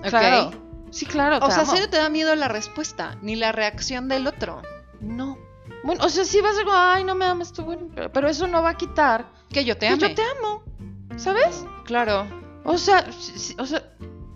Ok. 0.00 0.08
claro. 0.08 0.63
Sí, 0.94 1.06
claro, 1.06 1.40
te 1.40 1.46
O 1.46 1.50
sea, 1.50 1.62
amo. 1.62 1.72
¿serio 1.72 1.90
te 1.90 1.96
da 1.96 2.08
miedo 2.08 2.34
la 2.36 2.48
respuesta? 2.48 3.16
Ni 3.20 3.34
la 3.36 3.50
reacción 3.52 4.08
del 4.08 4.26
otro. 4.26 4.62
No. 5.00 5.36
Bueno, 5.82 6.04
o 6.04 6.08
sea, 6.08 6.24
sí 6.24 6.40
vas 6.40 6.56
a 6.56 6.64
como, 6.64 6.76
ay, 6.76 7.04
no 7.04 7.14
me 7.14 7.24
amas 7.26 7.52
tú, 7.52 7.62
bueno, 7.64 7.88
pero, 7.94 8.12
pero 8.12 8.28
eso 8.28 8.46
no 8.46 8.62
va 8.62 8.70
a 8.70 8.76
quitar 8.76 9.26
Que 9.50 9.64
yo 9.64 9.74
te 9.76 9.86
que 9.88 9.92
ame. 9.94 10.08
yo 10.08 10.14
te 10.14 10.22
amo. 10.38 10.62
¿Sabes? 11.16 11.64
Claro. 11.84 12.26
O 12.64 12.78
sea, 12.78 13.10
sí, 13.12 13.54
o 13.58 13.66
sea, 13.66 13.82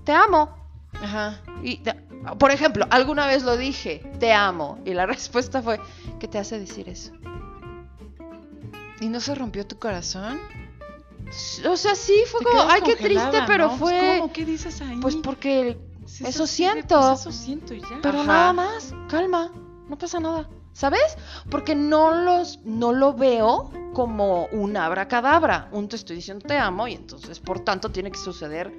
te 0.04 0.12
amo. 0.12 0.54
Ajá. 1.02 1.40
Y, 1.62 1.78
te- 1.78 1.94
por 2.38 2.50
ejemplo, 2.50 2.86
alguna 2.90 3.26
vez 3.26 3.44
lo 3.44 3.56
dije, 3.56 4.02
te 4.18 4.32
amo. 4.32 4.78
Y 4.84 4.94
la 4.94 5.06
respuesta 5.14 5.62
fue, 5.62 5.80
¿qué 6.18 6.26
te 6.28 6.38
hace 6.38 6.58
decir 6.58 6.88
eso? 6.88 7.12
¿Y 9.00 9.08
no 9.08 9.20
se 9.20 9.34
rompió 9.34 9.66
tu 9.66 9.78
corazón? 9.78 10.40
O 11.68 11.76
sea, 11.76 11.94
sí, 11.94 12.14
fue 12.26 12.42
como, 12.42 12.62
ay, 12.68 12.80
qué 12.82 12.96
triste, 12.96 13.38
pero 13.46 13.68
¿no? 13.68 13.76
Fue... 13.76 14.16
¿Cómo? 14.18 14.32
¿Qué 14.32 14.44
dices 14.44 14.80
ahí? 14.80 14.98
Pues 15.00 15.14
porque... 15.16 15.78
Eso 16.20 16.42
de- 16.42 16.48
siento. 16.48 16.98
pues 17.00 17.20
eso 17.20 17.32
siento 17.32 17.74
y 17.74 17.80
ya. 17.80 17.98
Pero 18.02 18.18
Ajá. 18.20 18.26
nada 18.26 18.52
más, 18.52 18.94
calma, 19.08 19.52
no 19.88 19.96
pasa 19.98 20.20
nada. 20.20 20.48
¿Sabes? 20.72 21.16
Porque 21.50 21.74
no 21.74 22.12
los 22.14 22.60
no 22.64 22.92
lo 22.92 23.12
veo 23.12 23.72
como 23.94 24.46
un 24.52 24.76
abracadabra. 24.76 25.68
Un 25.72 25.88
te 25.88 25.96
estoy 25.96 26.14
diciendo 26.16 26.46
te 26.46 26.56
amo 26.56 26.86
y 26.86 26.94
entonces 26.94 27.40
por 27.40 27.60
tanto 27.60 27.90
tiene 27.90 28.12
que 28.12 28.18
suceder 28.18 28.72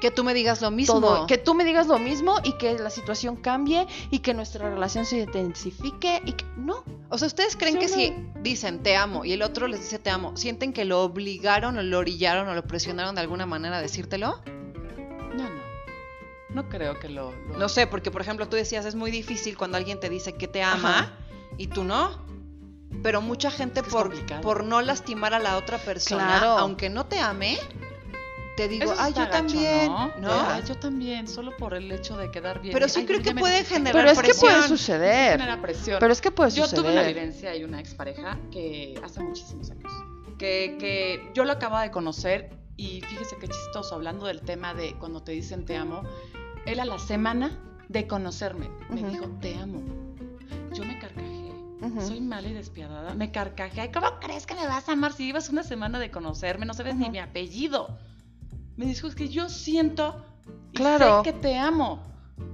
Que 0.00 0.10
tú 0.10 0.24
me 0.24 0.32
digas 0.32 0.62
lo 0.62 0.70
mismo. 0.70 1.00
todo. 1.00 1.26
Que 1.26 1.36
tú 1.38 1.52
me 1.54 1.64
digas 1.64 1.86
lo 1.86 1.98
mismo 1.98 2.36
y 2.44 2.56
que 2.56 2.78
la 2.78 2.88
situación 2.90 3.36
cambie 3.36 3.86
y 4.10 4.20
que 4.20 4.32
nuestra 4.34 4.68
relación 4.70 5.04
se 5.04 5.18
intensifique 5.20 6.22
y 6.24 6.32
que 6.32 6.44
no. 6.56 6.82
O 7.10 7.18
sea, 7.18 7.26
¿ustedes 7.26 7.56
creen 7.56 7.78
que 7.78 7.88
Solo- 7.88 8.02
si 8.02 8.14
dicen 8.42 8.82
te 8.82 8.96
amo 8.96 9.24
y 9.26 9.32
el 9.32 9.42
otro 9.42 9.66
les 9.68 9.80
dice 9.80 9.98
te 9.98 10.08
amo, 10.10 10.36
sienten 10.38 10.72
que 10.72 10.84
lo 10.86 11.02
obligaron 11.02 11.76
o 11.78 11.82
lo 11.82 11.98
orillaron 11.98 12.48
o 12.48 12.54
lo 12.54 12.62
presionaron 12.64 13.14
de 13.14 13.20
alguna 13.20 13.44
manera 13.46 13.76
a 13.78 13.80
decírtelo? 13.82 14.40
No, 15.36 15.44
no. 15.44 15.63
No 16.54 16.68
creo 16.68 16.98
que 17.00 17.08
lo. 17.08 17.32
lo- 17.32 17.58
No 17.58 17.68
sé, 17.68 17.86
porque 17.86 18.10
por 18.10 18.20
ejemplo 18.22 18.48
tú 18.48 18.56
decías 18.56 18.84
es 18.86 18.94
muy 18.94 19.10
difícil 19.10 19.56
cuando 19.58 19.76
alguien 19.76 19.98
te 20.00 20.08
dice 20.08 20.34
que 20.34 20.48
te 20.48 20.62
ama 20.62 20.98
Ajá. 21.00 21.12
y 21.58 21.66
tú 21.66 21.84
no. 21.84 22.22
Pero 23.02 23.20
mucha 23.20 23.50
gente 23.50 23.80
Es 23.80 23.86
que 23.86 23.92
por, 23.92 24.14
por 24.40 24.64
no 24.64 24.80
lastimar 24.80 25.34
a 25.34 25.40
la 25.40 25.56
otra 25.56 25.78
persona, 25.78 26.38
Claro. 26.38 26.58
aunque 26.58 26.88
no 26.88 27.06
te 27.06 27.18
ame, 27.18 27.58
te 28.56 28.68
digo, 28.68 28.94
ay, 28.98 29.12
yo 29.12 29.18
gacho, 29.22 29.30
también. 29.32 29.86
¿no? 29.88 30.12
¿no? 30.20 30.32
De, 30.32 30.52
"Ay, 30.52 30.62
yo 30.64 30.76
también, 30.76 31.26
solo 31.26 31.56
por 31.56 31.74
el 31.74 31.90
hecho 31.90 32.16
de 32.16 32.30
quedar 32.30 32.60
bien. 32.62 32.72
Pero 32.72 32.88
sí 32.88 33.00
Ay, 33.00 33.06
creo 33.06 33.20
que 33.20 33.34
puede 33.34 33.64
generar 33.64 33.92
Pero 34.00 34.10
es 34.12 34.18
que 34.18 34.24
presión. 34.26 34.52
puede 34.52 34.62
Sí 34.62 34.68
suceder. 34.68 35.32
genera 35.40 35.60
presión. 35.60 35.96
Pero 35.98 36.12
es 36.12 36.20
que 36.20 36.30
puede 36.30 36.50
Yo 36.52 36.68
tuve 36.68 36.80
una 36.82 36.90
suceder. 36.90 37.06
vivencia 37.14 37.56
y 37.56 37.64
una 37.64 37.80
expareja 37.80 38.38
que 38.52 38.94
hace 39.02 39.20
muchísimos 39.20 39.70
años. 39.72 39.92
Que, 40.38 40.76
que 40.78 41.30
yo 41.34 41.44
lo 41.44 41.52
acababa 41.52 41.82
de 41.82 41.90
conocer 41.90 42.50
y 42.76 43.00
fíjese 43.02 43.36
qué 43.40 43.48
chistoso, 43.48 43.96
hablando 43.96 44.26
del 44.26 44.40
tema 44.40 44.72
de 44.72 44.94
cuando 44.94 45.20
te 45.24 45.32
dicen 45.32 45.64
te 45.64 45.76
amo. 45.76 46.02
Él 46.66 46.80
a 46.80 46.84
la 46.84 46.98
semana 46.98 47.50
de 47.88 48.06
conocerme 48.06 48.68
me 48.90 49.02
dijo 49.02 49.26
te 49.40 49.54
amo. 49.56 49.82
Yo 50.72 50.84
me 50.84 50.98
carcajé. 50.98 51.34
Soy 52.00 52.20
mala 52.20 52.48
y 52.48 52.54
despiadada. 52.54 53.14
Me 53.14 53.30
carcajé. 53.30 53.90
¿Cómo 53.92 54.06
crees 54.20 54.46
que 54.46 54.54
me 54.54 54.66
vas 54.66 54.88
a 54.88 54.92
amar 54.92 55.12
si 55.12 55.24
ibas 55.28 55.50
una 55.50 55.62
semana 55.62 55.98
de 55.98 56.10
conocerme? 56.10 56.64
No 56.64 56.72
sabes 56.72 56.96
ni 56.96 57.10
mi 57.10 57.18
apellido. 57.18 57.98
Me 58.76 58.86
dijo, 58.86 59.06
es 59.06 59.14
que 59.14 59.28
yo 59.28 59.48
siento 59.50 60.24
y 60.72 60.76
Claro. 60.78 61.22
sé 61.22 61.30
que 61.32 61.38
te 61.38 61.58
amo. 61.58 62.02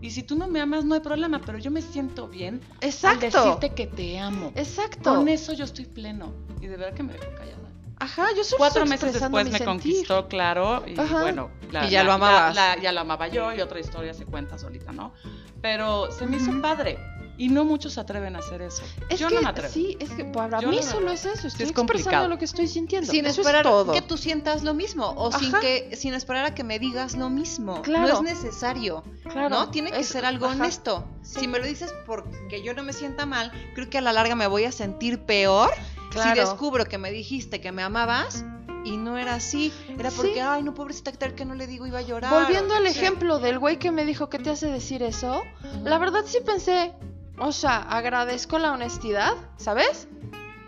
Y 0.02 0.10
si 0.10 0.22
tú 0.24 0.34
no 0.36 0.48
me 0.48 0.60
amas, 0.60 0.84
no 0.84 0.94
hay 0.94 1.00
problema, 1.00 1.40
pero 1.46 1.58
yo 1.58 1.70
me 1.70 1.80
siento 1.80 2.26
bien 2.28 2.60
Exacto. 2.80 3.26
al 3.26 3.32
decirte 3.32 3.70
que 3.74 3.86
te 3.86 4.18
amo. 4.18 4.52
Exacto. 4.56 5.14
Con 5.14 5.28
eso 5.28 5.52
yo 5.52 5.64
estoy 5.64 5.86
pleno. 5.86 6.32
Y 6.60 6.66
de 6.66 6.76
verdad 6.76 6.92
que 6.94 7.02
me 7.04 7.12
dejó 7.12 7.32
callada. 7.36 7.69
Ajá, 8.00 8.28
yo 8.36 8.42
solo 8.44 8.58
Cuatro 8.58 8.86
meses 8.86 9.12
después 9.12 9.44
me 9.44 9.50
sentir. 9.52 9.66
conquistó, 9.66 10.26
claro. 10.26 10.82
Y 10.86 10.98
Ajá. 10.98 11.20
bueno, 11.22 11.50
la- 11.70 11.86
Y 11.86 11.90
ya 11.90 12.00
la- 12.00 12.04
lo 12.04 12.12
amabas. 12.14 12.54
la- 12.54 12.76
la- 12.76 12.82
ya 12.82 12.92
lo 12.92 13.00
amaba 13.00 13.28
yo 13.28 13.52
y 13.54 13.60
otra 13.60 13.78
historia 13.78 14.14
se 14.14 14.24
cuenta 14.24 14.58
solita, 14.58 14.90
¿no? 14.92 15.12
Pero 15.60 16.10
se 16.10 16.26
me 16.26 16.38
hizo 16.38 16.50
Ujú. 16.50 16.60
padre. 16.62 16.98
Y 17.36 17.48
no 17.48 17.64
muchos 17.64 17.94
se 17.94 18.00
atreven 18.00 18.36
a 18.36 18.40
hacer 18.40 18.60
eso. 18.60 18.82
Es 19.08 19.18
yo 19.18 19.28
que, 19.28 19.36
no 19.36 19.42
me 19.42 19.48
atrevo. 19.48 19.72
sí, 19.72 19.96
es 19.98 20.10
que 20.10 20.24
para 20.26 20.60
Yo 20.60 20.68
mí 20.68 20.76
no 20.76 20.82
solo 20.82 21.10
es 21.10 21.20
eso, 21.24 21.46
estoy 21.46 21.46
es 21.46 21.70
expresando 21.70 21.74
complicado. 21.74 22.28
lo 22.28 22.36
que 22.38 22.44
estoy 22.44 22.68
sintiendo. 22.68 23.10
Sin 23.10 23.24
eso 23.24 23.40
esperar 23.40 23.64
es 23.64 23.70
todo. 23.72 23.92
que 23.94 24.02
tú 24.02 24.18
sientas 24.18 24.62
lo 24.62 24.74
mismo 24.74 25.14
o 25.16 25.32
sin 25.32 25.52
que 25.54 25.96
sin 25.96 26.12
esperar 26.12 26.44
a 26.44 26.54
que 26.54 26.64
me 26.64 26.78
digas 26.78 27.16
lo 27.16 27.30
mismo. 27.30 27.80
Claro. 27.80 28.08
No 28.08 28.28
es 28.28 28.36
necesario, 28.44 29.02
Claro, 29.30 29.48
¿no? 29.48 29.70
Tiene 29.70 29.90
que 29.90 30.00
es- 30.00 30.08
ser 30.08 30.26
algo 30.26 30.46
ajá. 30.46 30.56
honesto. 30.56 31.06
Sí. 31.22 31.40
Si 31.40 31.48
me 31.48 31.58
lo 31.58 31.64
dices 31.66 31.94
porque 32.06 32.62
yo 32.62 32.74
no 32.74 32.82
me 32.82 32.92
sienta 32.92 33.24
mal, 33.24 33.50
creo 33.74 33.88
que 33.88 33.96
a 33.96 34.02
la 34.02 34.12
larga 34.12 34.34
me 34.34 34.46
voy 34.46 34.64
a 34.64 34.72
sentir 34.72 35.20
peor 35.20 35.70
Claro. 36.10 36.34
si 36.34 36.40
descubro 36.40 36.84
que 36.86 36.98
me 36.98 37.10
dijiste 37.10 37.60
que 37.60 37.72
me 37.72 37.82
amabas 37.82 38.44
y 38.84 38.96
no 38.96 39.18
era 39.18 39.34
así. 39.34 39.72
Era 39.98 40.10
porque, 40.10 40.34
Sí. 40.34 40.40
ay, 40.40 40.62
no, 40.62 40.74
pobrecita, 40.74 41.12
que 41.12 41.44
no 41.44 41.54
le 41.54 41.66
digo, 41.66 41.86
iba 41.86 41.98
a 41.98 42.02
llorar. 42.02 42.32
Volviendo 42.32 42.74
al 42.74 42.86
ejemplo 42.86 43.38
del 43.38 43.58
güey 43.58 43.78
que 43.78 43.90
me 43.90 44.04
dijo 44.04 44.28
que 44.28 44.38
te 44.38 44.50
hace 44.50 44.66
decir 44.66 45.02
eso, 45.02 45.42
la 45.84 45.98
verdad 45.98 46.22
sí 46.26 46.38
pensé, 46.44 46.92
o 47.38 47.52
sea, 47.52 47.78
agradezco 47.78 48.58
la 48.58 48.72
honestidad, 48.72 49.32
¿sabes? 49.56 50.08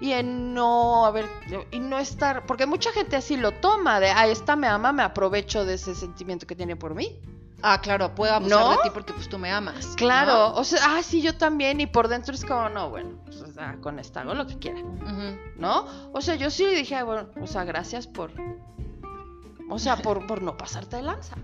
Y 0.00 0.12
en 0.12 0.52
no, 0.52 1.06
a 1.06 1.10
ver, 1.12 1.26
y 1.70 1.78
no 1.78 1.98
estar, 1.98 2.44
porque 2.46 2.66
mucha 2.66 2.90
gente 2.92 3.14
así 3.16 3.36
lo 3.36 3.52
toma, 3.52 4.00
de, 4.00 4.10
ah, 4.10 4.26
esta 4.26 4.56
me 4.56 4.66
ama, 4.66 4.92
me 4.92 5.04
aprovecho 5.04 5.64
de 5.64 5.74
ese 5.74 5.94
sentimiento 5.94 6.46
que 6.46 6.56
tiene 6.56 6.74
por 6.76 6.94
mí. 6.94 7.20
Ah, 7.62 7.80
claro, 7.80 8.14
puedo 8.14 8.32
abusar 8.34 8.60
¿No? 8.60 8.70
de 8.70 8.76
ti 8.82 8.90
porque 8.92 9.12
pues 9.12 9.28
tú 9.28 9.38
me 9.38 9.50
amas. 9.52 9.94
Claro, 9.96 10.32
¿no? 10.32 10.54
o 10.54 10.64
sea, 10.64 10.80
ah, 10.84 11.02
sí, 11.02 11.22
yo 11.22 11.36
también, 11.36 11.80
y 11.80 11.86
por 11.86 12.08
dentro 12.08 12.34
es 12.34 12.44
como, 12.44 12.68
no, 12.68 12.90
bueno, 12.90 13.20
pues, 13.24 13.40
o 13.40 13.52
sea, 13.52 13.76
con 13.80 13.98
esta 14.00 14.22
hago 14.22 14.34
lo 14.34 14.46
que 14.46 14.58
quiera. 14.58 14.80
¿no? 15.56 15.86
O 16.12 16.20
sea, 16.20 16.34
yo 16.34 16.50
sí 16.50 16.64
le 16.64 16.74
dije, 16.74 17.00
bueno, 17.04 17.28
o 17.40 17.46
sea, 17.46 17.64
gracias 17.64 18.06
por, 18.08 18.32
o 19.70 19.78
sea, 19.78 19.96
por, 19.96 20.26
por 20.26 20.42
no 20.42 20.56
pasarte 20.56 20.96
de 20.96 21.02
lanza, 21.02 21.36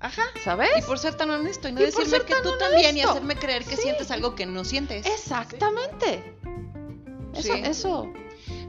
Ajá. 0.00 0.22
¿sabes? 0.42 0.70
Y 0.78 0.82
por 0.82 0.98
ser 0.98 1.14
tan 1.14 1.30
honesto 1.30 1.68
y 1.68 1.72
no 1.72 1.80
Y 1.80 1.84
por 1.90 2.04
decirme 2.04 2.10
ser 2.18 2.24
que 2.26 2.34
tan 2.34 2.42
tú 2.42 2.58
también 2.58 2.96
y 2.96 3.02
hacerme 3.02 3.36
creer 3.36 3.64
que 3.64 3.76
Sí. 3.76 3.82
sientes 3.82 4.10
algo 4.10 4.34
que 4.34 4.46
no 4.46 4.64
sientes. 4.64 5.04
Exactamente. 5.06 6.36
Eso, 7.34 7.52
Sí. 7.54 7.60
eso. 7.64 8.12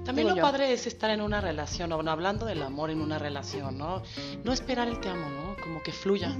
También 0.03 0.27
digo 0.27 0.29
lo 0.31 0.35
yo. 0.37 0.41
padre 0.41 0.71
es 0.73 0.87
estar 0.87 1.09
en 1.09 1.21
una 1.21 1.41
relación, 1.41 1.91
o 1.91 1.95
bueno, 1.95 2.11
hablando 2.11 2.45
del 2.45 2.61
amor 2.63 2.89
en 2.89 3.01
una 3.01 3.17
relación, 3.19 3.77
¿no? 3.77 4.01
No 4.43 4.53
esperar 4.53 4.87
el 4.87 4.99
te 4.99 5.09
amo, 5.09 5.29
¿no? 5.29 5.55
Como 5.61 5.81
que 5.83 5.91
fluya, 5.91 6.35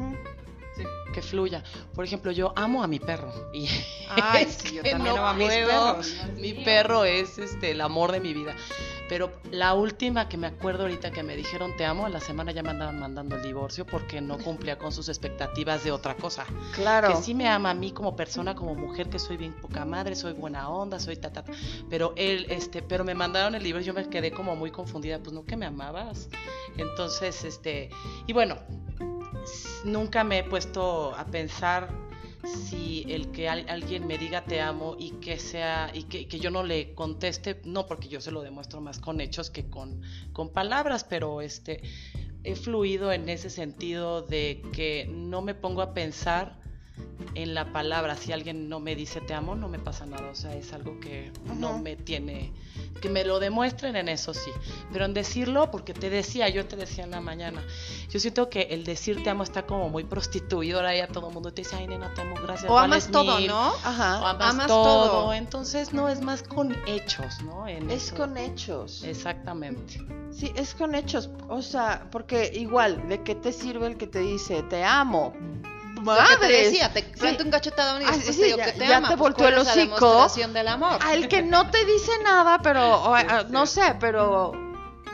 Que 1.13 1.22
fluya. 1.22 1.63
Por 1.96 2.06
ejemplo, 2.06 2.32
yo 2.32 2.54
amo 2.56 2.84
a 2.84 2.88
mi 2.88 3.00
perro 3.00 3.32
y 3.54 3.68
Ay, 4.10 4.44
es 4.48 4.56
sí, 4.56 4.76
yo 4.76 4.84
que 4.84 4.92
también 4.92 5.16
no 5.16 5.22
amo 5.22 5.28
a 5.30 5.34
mis 5.34 5.48
puedo. 5.48 5.68
perros. 5.68 6.16
Mi 6.38 6.54
perro 6.54 7.06
es 7.06 7.38
este 7.38 7.72
el 7.72 7.82
amor 7.82 8.12
de 8.12 8.20
mi 8.20 8.34
vida. 8.34 8.56
Pero 9.10 9.32
la 9.52 9.74
última 9.74 10.28
que 10.28 10.36
me 10.36 10.48
acuerdo 10.48 10.84
ahorita 10.84 11.12
que 11.12 11.24
me 11.24 11.38
dijeron 11.38 11.78
te 11.78 11.86
amo, 11.86 12.06
a 12.06 12.10
la 12.10 12.20
semana 12.20 12.52
ya 12.52 12.62
me 12.62 12.72
andaban 12.72 13.00
mandando 13.00 13.38
el 13.38 13.42
divorcio 13.42 13.86
porque 13.86 14.20
no 14.20 14.38
cumplía 14.38 14.78
con 14.78 14.92
sus 14.92 15.08
expectativas 15.08 15.86
de 15.86 15.92
otra 15.94 16.16
cosa. 16.16 16.46
Claro. 16.74 17.08
Que 17.08 17.16
sí 17.24 17.34
me 17.34 17.48
ama 17.48 17.70
a 17.70 17.74
mí 17.74 17.94
como 17.94 18.18
persona, 18.18 18.54
como 18.54 18.76
mujer, 18.76 19.10
que 19.10 19.18
soy 19.18 19.38
bien 19.38 19.54
poca 19.54 19.86
madre, 19.86 20.13
soy 20.13 20.34
buena 20.34 20.68
onda, 20.70 21.00
soy 21.00 21.16
ta, 21.16 21.32
ta, 21.32 21.46
ta. 21.46 21.54
Pero 21.90 22.12
él, 22.18 22.48
este, 22.50 22.82
pero 22.82 23.06
me 23.06 23.16
mandaron 23.16 23.56
el 23.56 23.63
libro 23.63 23.80
y 23.80 23.86
yo 23.86 23.94
me 23.94 24.10
quedé 24.10 24.32
como 24.32 24.58
muy 24.58 24.72
confundida, 24.72 25.20
pues 25.20 25.32
no 25.32 25.46
que 25.46 25.56
me 25.56 25.66
amabas. 25.66 26.28
Entonces, 26.76 27.46
este, 27.46 27.90
y 28.28 28.34
bueno, 28.34 28.58
nunca 29.86 30.24
me 30.24 30.40
he 30.40 30.44
puesto 30.44 31.14
a 31.16 31.26
pensar 31.26 31.90
si 32.46 33.06
el 33.10 33.32
que 33.32 33.50
al- 33.50 33.68
alguien 33.70 34.08
me 34.08 34.18
diga 34.18 34.44
te 34.46 34.62
amo 34.62 34.96
y 34.98 35.12
que 35.20 35.38
sea 35.40 35.92
y 35.94 36.04
que, 36.04 36.28
que 36.28 36.40
yo 36.40 36.50
no 36.50 36.64
le 36.64 36.94
conteste 36.94 37.62
no 37.66 37.86
porque 37.86 38.08
yo 38.08 38.22
se 38.22 38.32
lo 38.32 38.42
demuestro 38.42 38.80
más 38.80 39.00
con 39.00 39.20
hechos 39.22 39.50
que 39.50 39.70
con, 39.70 40.02
con 40.34 40.50
palabras 40.50 41.04
pero 41.04 41.42
este 41.42 41.82
he 42.44 42.56
fluido 42.56 43.12
en 43.12 43.28
ese 43.28 43.50
sentido 43.50 44.22
de 44.22 44.62
que 44.72 45.10
no 45.12 45.42
me 45.42 45.56
pongo 45.56 45.82
a 45.82 45.94
pensar 45.94 46.60
en 47.36 47.53
la 47.53 47.71
palabra 47.71 48.15
si 48.15 48.32
alguien 48.32 48.69
no 48.69 48.80
me 48.80 48.95
dice 48.95 49.21
te 49.21 49.34
amo 49.34 49.56
no 49.56 49.67
me 49.67 49.80
pasa 49.80 50.06
nada 50.06 50.30
o 50.30 50.36
sea 50.36 50.56
es 50.56 50.73
algo 50.73 50.99
que 50.99 51.32
no 51.56 51.77
me 51.80 51.95
tiene 51.95 52.51
que 53.01 53.10
me 53.10 53.23
lo 53.25 53.39
demuestren 53.39 53.95
en 53.95 54.10
eso 54.10 54.34
sí 54.34 54.51
pero 54.91 55.06
en 55.06 55.13
decirlo 55.13 55.69
porque 55.71 55.93
te 55.93 56.10
decía 56.10 56.49
yo 56.49 56.65
te 56.65 56.75
decía 56.75 57.03
en 57.03 57.12
la 57.12 57.21
mañana 57.21 57.62
yo 58.10 58.19
siento 58.19 58.49
que 58.49 58.63
el 58.71 58.84
decir 58.84 59.23
te 59.23 59.30
amo 59.30 59.43
está 59.43 59.65
como 59.65 59.89
muy 59.89 60.03
prostituido 60.03 60.77
ahora 60.80 60.95
ya 60.95 61.08
todo 61.08 61.27
el 61.27 61.34
mundo 61.34 61.51
te 61.53 61.62
dice 61.62 61.75
ay 61.75 61.88
nena 61.88 62.13
te 62.13 62.21
amo 62.21 62.36
gracias 62.41 62.71
O 62.71 62.77
amas 62.77 62.89
vales 62.89 63.12
todo, 63.12 63.38
mil". 63.38 63.47
¿no? 63.47 63.69
o 63.71 63.75
Ajá. 63.84 64.30
amas, 64.30 64.53
amas 64.53 64.67
todo. 64.67 65.10
todo. 65.12 65.34
entonces 65.34 65.93
no 65.93 66.10
es 66.10 66.21
más 66.21 66.43
con 66.43 66.75
hechos 66.88 67.41
no 67.43 67.67
En 67.67 67.89
Es 67.91 68.06
eso. 68.08 68.15
con 68.15 68.38
hechos. 68.38 69.03
exactamente 69.03 69.99
Sí, 70.32 70.51
es 70.56 70.75
con 70.75 70.93
hechos. 70.93 71.32
O 71.49 71.63
sea, 71.63 72.10
porque 72.12 72.51
igual, 72.53 73.08
¿de 73.10 73.23
qué 73.23 73.34
te 73.34 73.51
sirve 73.51 73.88
el 73.88 73.97
que 73.97 74.06
te 74.06 74.19
dice 74.19 74.62
te 74.63 74.84
amo? 74.84 75.34
Que 76.04 76.48
te 76.48 76.52
decía, 76.52 76.94
te 76.94 77.04
planta 77.04 77.44
un 77.44 77.52
cachetadón 77.52 78.02
y 78.02 78.06
Ah, 78.06 78.12
después 78.12 78.36
sí, 78.36 78.42
te 78.42 78.46
digo 78.48 78.58
ya- 78.58 78.66
que 78.66 78.72
te 78.74 78.88
ya 78.88 78.98
ama. 78.98 79.08
te 79.10 79.18
pues, 79.18 79.20
volteó 79.20 79.46
¿cuál 79.46 79.54
el 79.54 79.60
hocico. 79.60 80.48
del 80.54 80.68
amor. 80.68 81.00
Al 81.02 81.28
que 81.28 81.42
no 81.42 81.70
te 81.70 81.84
dice 81.86 82.12
nada, 82.24 82.60
pero, 82.62 83.04
o, 83.04 83.14
ah, 83.16 83.46
no 83.50 83.66
sé, 83.66 83.96
pero 84.00 84.52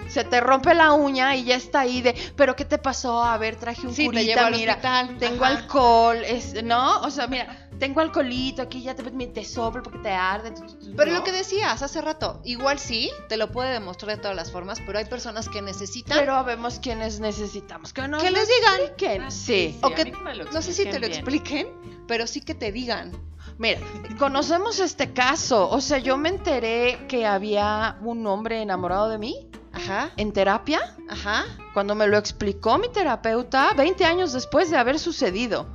se 0.07 0.23
te 0.25 0.39
rompe 0.41 0.73
la 0.73 0.91
uña 0.91 1.35
y 1.35 1.45
ya 1.45 1.55
está 1.55 1.81
ahí 1.81 2.01
de, 2.01 2.13
pero 2.35 2.55
¿qué 2.55 2.65
te 2.65 2.77
pasó? 2.77 3.23
A 3.23 3.37
ver, 3.37 3.55
traje 3.55 3.87
un 3.87 3.93
Sí, 3.95 4.05
curita, 4.05 4.49
mira, 4.51 4.73
hospital. 4.73 5.17
tengo 5.17 5.45
Ajá. 5.45 5.55
alcohol, 5.57 6.17
es, 6.25 6.61
¿no? 6.63 6.99
O 7.01 7.09
sea, 7.09 7.27
mira, 7.27 7.62
tengo 7.83 7.99
alcoholito 7.99 8.61
aquí, 8.61 8.81
ya 8.81 8.95
te, 8.95 9.03
te 9.03 9.43
soplo 9.43 9.83
porque 9.83 9.99
te 9.99 10.09
arde. 10.11 10.51
tu, 10.51 10.61
tu, 10.65 10.73
tu, 10.75 10.95
Pero 10.95 11.11
¿no? 11.11 11.17
lo 11.17 11.23
que 11.25 11.33
decías 11.33 11.81
hace 11.81 11.99
rato, 11.99 12.39
igual 12.45 12.79
sí, 12.79 13.11
te 13.27 13.35
lo 13.35 13.51
puede 13.51 13.73
demostrar 13.73 14.15
de 14.15 14.21
todas 14.21 14.37
las 14.37 14.51
formas, 14.53 14.79
pero 14.85 14.99
hay 14.99 15.03
personas 15.05 15.49
que 15.49 15.61
necesitan 15.61 16.17
Pero 16.17 16.41
vemos 16.45 16.79
quienes 16.79 17.19
necesitamos 17.19 17.91
que 17.91 18.07
nos 18.07 18.23
que 18.23 18.31
les 18.31 18.47
digan. 18.47 18.79
expliquen. 18.79 19.31
Sí. 19.31 19.77
O 19.81 19.89
que- 19.89 20.13
No 20.53 20.61
sé 20.61 20.71
si 20.71 20.85
te 20.85 20.97
lo 20.97 21.07
expliquen 21.07 21.67
expliquen, 21.67 22.05
pero 22.07 22.25
sí 22.25 22.39
que 22.39 22.55
te 22.55 22.71
digan. 22.71 23.11
Mira, 23.57 23.81
conocemos 24.17 24.79
este 24.79 25.11
caso. 25.11 25.69
O 25.69 25.81
sea, 25.81 25.97
yo 25.97 26.15
me 26.15 26.29
enteré 26.29 27.05
que 27.09 27.25
había 27.25 27.97
un 28.01 28.25
hombre 28.27 28.61
enamorado 28.61 29.09
de 29.09 29.17
mí 29.17 29.49
Ajá, 29.73 30.09
en 30.15 30.31
terapia. 30.31 30.95
ajá. 31.09 31.43
Cuando 31.73 31.95
me 31.95 32.07
lo 32.07 32.17
explicó 32.17 32.77
mi 32.77 32.87
terapeuta, 32.89 33.73
20 33.75 34.05
años 34.05 34.31
después 34.31 34.71
de 34.71 34.77
haber 34.77 34.99
sucedido. 34.99 35.67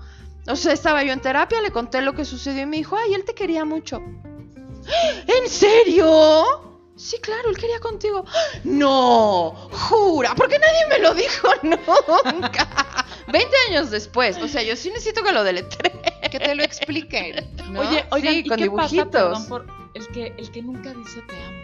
O 0.48 0.56
sea, 0.56 0.72
estaba 0.72 1.02
yo 1.04 1.12
en 1.12 1.20
terapia, 1.20 1.60
le 1.60 1.70
conté 1.70 2.00
lo 2.02 2.14
que 2.14 2.24
sucedió 2.24 2.62
y 2.62 2.66
me 2.66 2.76
dijo, 2.78 2.96
ay, 2.96 3.14
él 3.14 3.24
te 3.24 3.34
quería 3.34 3.64
mucho. 3.64 3.98
¿En 5.26 5.48
serio? 5.48 6.64
Sí, 6.96 7.18
claro, 7.20 7.50
él 7.50 7.56
quería 7.56 7.78
contigo. 7.80 8.24
No, 8.64 9.52
jura, 9.70 10.34
porque 10.34 10.58
nadie 10.58 10.86
me 10.88 10.98
lo 10.98 11.14
dijo 11.14 11.48
nunca. 11.62 13.06
20 13.32 13.50
años 13.68 13.90
después, 13.90 14.38
o 14.38 14.48
sea, 14.48 14.62
yo 14.62 14.74
sí 14.74 14.88
necesito 14.90 15.22
que 15.22 15.32
lo 15.32 15.44
deletre. 15.44 15.92
Que 16.30 16.38
te 16.40 16.54
lo 16.54 16.62
expliquen. 16.62 17.48
¿no? 17.70 17.80
Oye, 17.80 18.04
oigan, 18.10 18.34
Sí, 18.34 18.40
¿y 18.44 18.48
con 18.48 18.58
qué 18.58 18.70
pasa, 18.70 18.88
dibujitos. 18.88 19.10
perdón, 19.12 19.48
por 19.48 19.66
el 19.94 20.08
que, 20.08 20.34
el 20.38 20.50
que 20.50 20.62
nunca 20.62 20.92
dice 20.94 21.20
te 21.28 21.36
amo? 21.36 21.58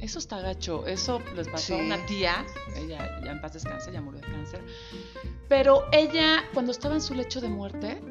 Eso 0.00 0.18
está 0.18 0.40
gacho. 0.40 0.86
Eso 0.86 1.22
les 1.34 1.46
pasó 1.48 1.74
a 1.74 1.78
Sí. 1.78 1.82
una 1.84 2.04
tía. 2.06 2.44
Ella 2.76 3.20
ya 3.24 3.30
en 3.32 3.40
paz 3.40 3.54
descanse, 3.54 3.90
ya 3.92 4.00
murió 4.02 4.20
de 4.20 4.26
cáncer. 4.26 4.62
Pero 5.48 5.84
ella, 5.92 6.44
cuando 6.52 6.72
estaba 6.72 6.94
en 6.94 7.00
su 7.00 7.14
lecho 7.14 7.40
de 7.40 7.48
muerte, 7.48 8.02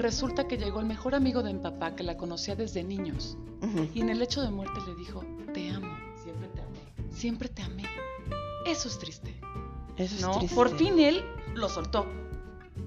resulta 0.00 0.48
que 0.48 0.56
llegó 0.58 0.80
el 0.80 0.86
mejor 0.86 1.14
amigo 1.14 1.42
de 1.42 1.52
mi 1.54 1.60
papá, 1.60 1.94
que 1.94 2.02
la 2.02 2.16
conocía 2.16 2.56
desde 2.56 2.82
niños. 2.82 3.36
Y 3.94 4.00
en 4.00 4.08
el 4.10 4.18
lecho 4.18 4.42
de 4.42 4.50
muerte 4.50 4.80
le 4.86 4.94
dijo, 4.96 5.22
te 5.54 5.70
amo. 5.70 5.96
Siempre 6.22 6.48
te 6.48 6.60
amé. 6.60 6.78
Siempre 7.12 7.48
te 7.48 7.62
amé. 7.62 7.84
Eso 8.66 8.88
es 8.88 8.98
triste. 8.98 9.34
Eso 9.96 10.14
es 10.16 10.22
¿no? 10.22 10.38
triste. 10.38 10.54
Por 10.54 10.76
fin 10.76 10.98
él 10.98 11.22
lo 11.54 11.68
soltó. 11.68 12.06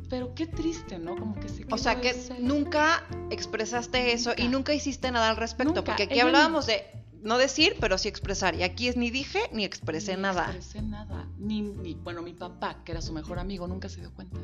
Pero 0.10 0.34
qué 0.36 0.45
triste, 0.47 0.97
¿no? 0.99 1.15
Como 1.15 1.36
que 1.39 1.49
se 1.49 1.65
O 1.71 1.78
sea 1.78 1.99
que 2.02 2.10
ese- 2.12 2.39
nunca 2.39 3.04
expresaste 3.30 4.13
eso 4.13 4.32
y 4.38 4.47
Nunca. 4.47 4.73
hiciste 4.73 5.12
nada 5.12 5.30
al 5.30 5.38
respecto, 5.38 5.73
Nunca. 5.73 5.84
porque 5.84 6.04
aquí 6.04 6.13
Ella 6.15 6.23
hablábamos 6.26 6.65
de 6.67 6.84
no 7.21 7.38
decir, 7.38 7.76
pero 7.80 7.97
sí 7.97 8.08
expresar. 8.10 8.56
Y 8.56 8.63
aquí 8.63 8.88
es 8.88 8.97
ni 8.97 9.10
dije 9.12 9.39
ni 9.52 9.63
expresé 9.65 10.15
Ni 10.15 10.21
nada. 10.23 10.45
expresé 10.45 10.82
nada. 10.82 11.28
Ni, 11.38 11.62
ni- 11.62 11.93
bueno, 11.95 12.21
mi 12.21 12.34
papá, 12.34 12.84
que 12.84 12.91
era 12.91 13.02
su 13.02 13.13
mejor 13.13 13.39
amigo, 13.39 13.67
nunca 13.67 13.89
se 13.89 14.02
dio 14.02 14.12
cuenta. 14.13 14.38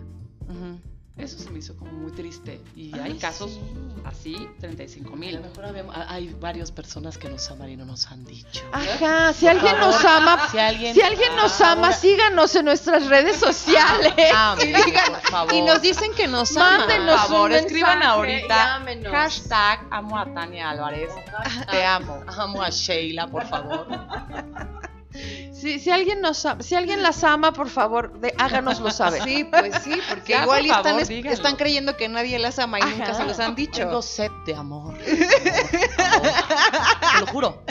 Ujú. 0.47 0.79
Eso 1.17 1.37
se 1.37 1.49
me 1.49 1.59
hizo 1.59 1.75
como 1.75 1.91
muy 1.91 2.11
triste. 2.13 2.61
Y 2.77 2.93
Ay, 2.95 3.11
hay 3.11 3.13
casos 3.17 3.51
sí. 3.51 3.59
así, 4.05 4.47
35 4.61 5.13
A 5.13 5.15
mil. 5.17 5.35
lo 5.35 5.41
mejor 5.41 5.65
habemos- 5.65 5.93
ah, 5.97 6.05
hay 6.07 6.33
varias 6.39 6.71
personas 6.71 7.17
que 7.17 7.27
nos 7.29 7.51
aman 7.51 7.69
y 7.69 7.75
no 7.75 7.83
nos 7.83 8.07
han 8.07 8.23
dicho. 8.23 8.63
Ajá, 8.71 9.33
si 9.33 9.45
alguien 9.47 9.77
nos 9.79 10.03
ama, 10.05 10.47
Si 10.49 10.57
alguien, 10.57 10.93
si 10.93 11.01
alguien 11.01 11.35
nos 11.35 11.59
ama, 11.59 11.87
Ahora- 11.87 11.97
síganos 11.97 12.55
en 12.55 12.63
nuestras 12.65 13.07
redes 13.07 13.35
sociales. 13.35 14.13
Ámenme, 14.33 14.79
por 15.07 15.21
favor. 15.29 15.53
Y 15.53 15.61
nos 15.61 15.81
dicen 15.81 16.13
que 16.13 16.25
nos 16.29 16.55
aman. 16.55 16.79
Mándenos 16.87 17.19
Por 17.21 17.29
favor, 17.29 17.49
un 17.51 17.57
escriban 17.57 18.01
ahorita. 18.01 18.81
y. 18.89 19.03
Hashtag 19.05 19.87
amo 19.91 20.17
a 20.17 20.33
Tania 20.33 20.69
Álvarez. 20.69 21.11
Te 21.69 21.85
amo. 21.85 22.23
Amo 22.27 22.61
a 22.63 22.69
Sheila, 22.69 23.27
por 23.27 23.45
favor. 23.45 23.87
Si, 25.59 25.79
si 25.79 25.91
alguien 25.91 26.21
nos 26.21 26.45
ama- 26.45 26.63
si 26.63 26.75
alguien 26.75 27.03
las 27.03 27.23
ama, 27.23 27.51
por 27.51 27.69
favor, 27.69 28.19
de, 28.19 28.33
háganoslo 28.37 28.91
saber. 28.91 29.21
Sí, 29.23 29.43
pues 29.43 29.75
sí, 29.83 29.99
porque 30.07 30.31
Ya, 30.33 30.43
igual 30.43 30.59
por 30.61 30.67
están, 30.67 30.83
favor, 30.83 31.01
es- 31.01 31.07
díganlo. 31.09 31.33
están 31.33 31.55
creyendo 31.57 31.97
que 31.97 32.07
nadie 32.07 32.39
las 32.39 32.59
ama 32.59 32.79
y 32.79 32.83
nunca 32.83 33.13
se 33.13 33.25
los 33.25 33.39
han 33.39 33.55
dicho. 33.55 33.81
Tengo 33.81 34.01
sed 34.01 34.31
de 34.45 34.55
amor. 34.55 34.95
amor, 34.95 35.03
amor. 35.97 36.31
Te 37.13 37.19
lo 37.19 37.27
juro. 37.27 37.63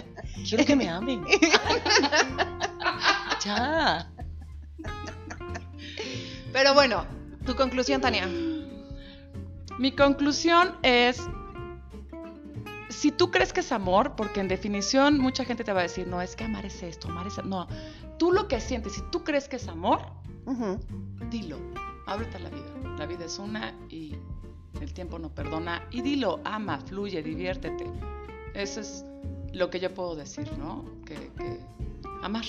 Quiero 0.49 0.65
que 0.65 0.77
me 0.77 0.89
amen. 0.89 1.25
ya. 3.45 4.09
Pero 6.53 6.75
bueno, 6.75 7.07
tu 7.45 7.55
conclusión, 7.57 8.01
Tania. 8.01 8.29
Mi 9.79 9.93
conclusión 9.93 10.77
es, 10.83 11.21
si 12.99 13.13
tú 13.13 13.31
crees 13.31 13.53
que 13.53 13.61
es 13.61 13.71
amor, 13.71 14.17
porque 14.17 14.41
en 14.41 14.49
definición 14.49 15.21
mucha 15.21 15.45
gente 15.45 15.63
te 15.63 15.73
va 15.73 15.81
a 15.81 15.83
decir, 15.85 16.09
no, 16.09 16.21
es 16.21 16.35
que 16.35 16.43
amar 16.43 16.67
es 16.67 16.83
esto, 16.83 17.07
amar 17.09 17.29
es... 17.29 17.45
No, 17.45 17.69
tú 18.19 18.33
lo 18.33 18.49
que 18.49 18.61
sientes, 18.61 18.95
si 18.95 19.03
tú 19.13 19.23
crees 19.23 19.49
que 19.49 19.55
es 19.55 19.69
amor, 19.69 20.01
dilo, 21.31 21.59
ábrete 22.07 22.39
a 22.39 22.41
la 22.41 22.51
vida. 22.51 22.97
La 22.99 23.07
vida 23.07 23.27
es 23.27 23.39
una 23.39 23.73
y 23.89 24.17
el 24.81 24.93
tiempo 24.93 25.17
no 25.21 25.33
perdona. 25.33 25.87
Y 25.93 26.01
dilo, 26.01 26.41
ama, 26.45 26.81
fluye, 26.81 27.23
diviértete. 27.23 27.85
Eso 28.55 28.81
es 28.81 29.05
lo 29.53 29.71
que 29.71 29.79
yo 29.79 29.95
puedo 29.95 30.17
decir, 30.17 30.51
¿no? 30.59 30.85
Que, 31.05 31.15
que 31.15 31.61
amar, 32.25 32.45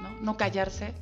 ¿no? 0.00 0.10
No 0.22 0.36
callarse, 0.38 0.94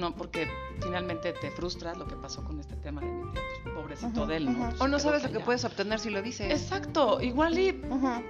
no, 0.00 0.14
porque 0.16 0.48
finalmente 0.82 1.32
te 1.34 1.50
frustras 1.50 1.96
lo 1.96 2.06
que 2.06 2.16
pasó 2.16 2.42
con 2.42 2.58
este 2.58 2.74
tema 2.76 3.00
de 3.02 3.06
mi 3.08 3.30
tío, 3.32 3.40
pues, 3.62 3.74
pobrecito 3.74 4.26
de 4.26 4.36
él, 4.38 4.46
¿no? 4.58 4.68
Pues, 4.70 4.80
O 4.80 4.88
no 4.88 4.98
sabes 4.98 5.22
lo 5.22 5.30
que 5.30 5.40
puedes 5.40 5.64
obtener 5.64 5.98
si 6.00 6.10
lo 6.10 6.22
dices. 6.22 6.50
Exacto, 6.50 7.20
igual 7.20 7.58
y 7.58 7.80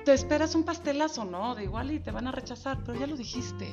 te 0.05 0.13
esperas 0.13 0.55
un 0.55 0.65
pastelazo, 0.65 1.25
¿no? 1.25 1.55
De 1.55 1.65
igual 1.65 1.91
y 1.93 2.01
te 2.01 2.11
van 2.11 2.27
a 2.27 2.33
rechazar, 2.33 2.79
pero 2.85 2.99
ya 2.99 3.07
lo 3.07 3.17
dijiste. 3.17 3.73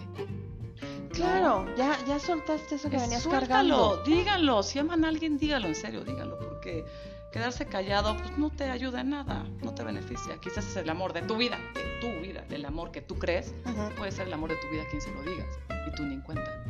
Claro, 1.12 1.66
ya, 1.76 1.98
ya 2.08 2.20
soltaste 2.20 2.76
eso 2.76 2.90
que 2.90 2.98
Es- 2.98 3.02
venías 3.04 3.24
suéltalo, 3.24 3.48
cargando. 3.48 4.04
díganlo. 4.06 4.62
Si 4.64 4.78
aman 4.80 5.04
a 5.06 5.08
alguien, 5.08 5.38
dígalo, 5.38 5.68
en 5.68 5.76
serio, 5.76 6.04
dígalo, 6.04 6.38
porque 6.38 6.86
quedarse 7.32 7.66
callado 7.66 8.16
pues 8.18 8.38
no 8.38 8.50
te 8.52 8.66
ayuda 8.66 9.02
en 9.02 9.10
nada, 9.12 9.46
no 9.64 9.74
te 9.74 9.84
beneficia. 9.84 10.38
Quizás 10.40 10.68
es 10.68 10.76
el 10.76 10.90
amor 10.90 11.14
de 11.14 11.24
tu 11.24 11.36
vida, 11.38 11.58
de 11.74 11.84
tu 12.02 12.22
vida, 12.22 12.42
del 12.48 12.66
amor 12.66 12.92
que 12.92 13.02
tú 13.02 13.16
crees, 13.16 13.54
puede 13.98 14.12
ser 14.12 14.28
el 14.28 14.34
amor 14.34 14.50
de 14.52 14.58
tu 14.58 14.68
vida 14.70 14.84
quien 14.90 15.02
se 15.02 15.12
lo 15.12 15.24
digas 15.24 15.48
y 15.88 15.96
tú 15.96 16.04
ni 16.04 16.14
en 16.16 16.22
cuenta. 16.22 16.64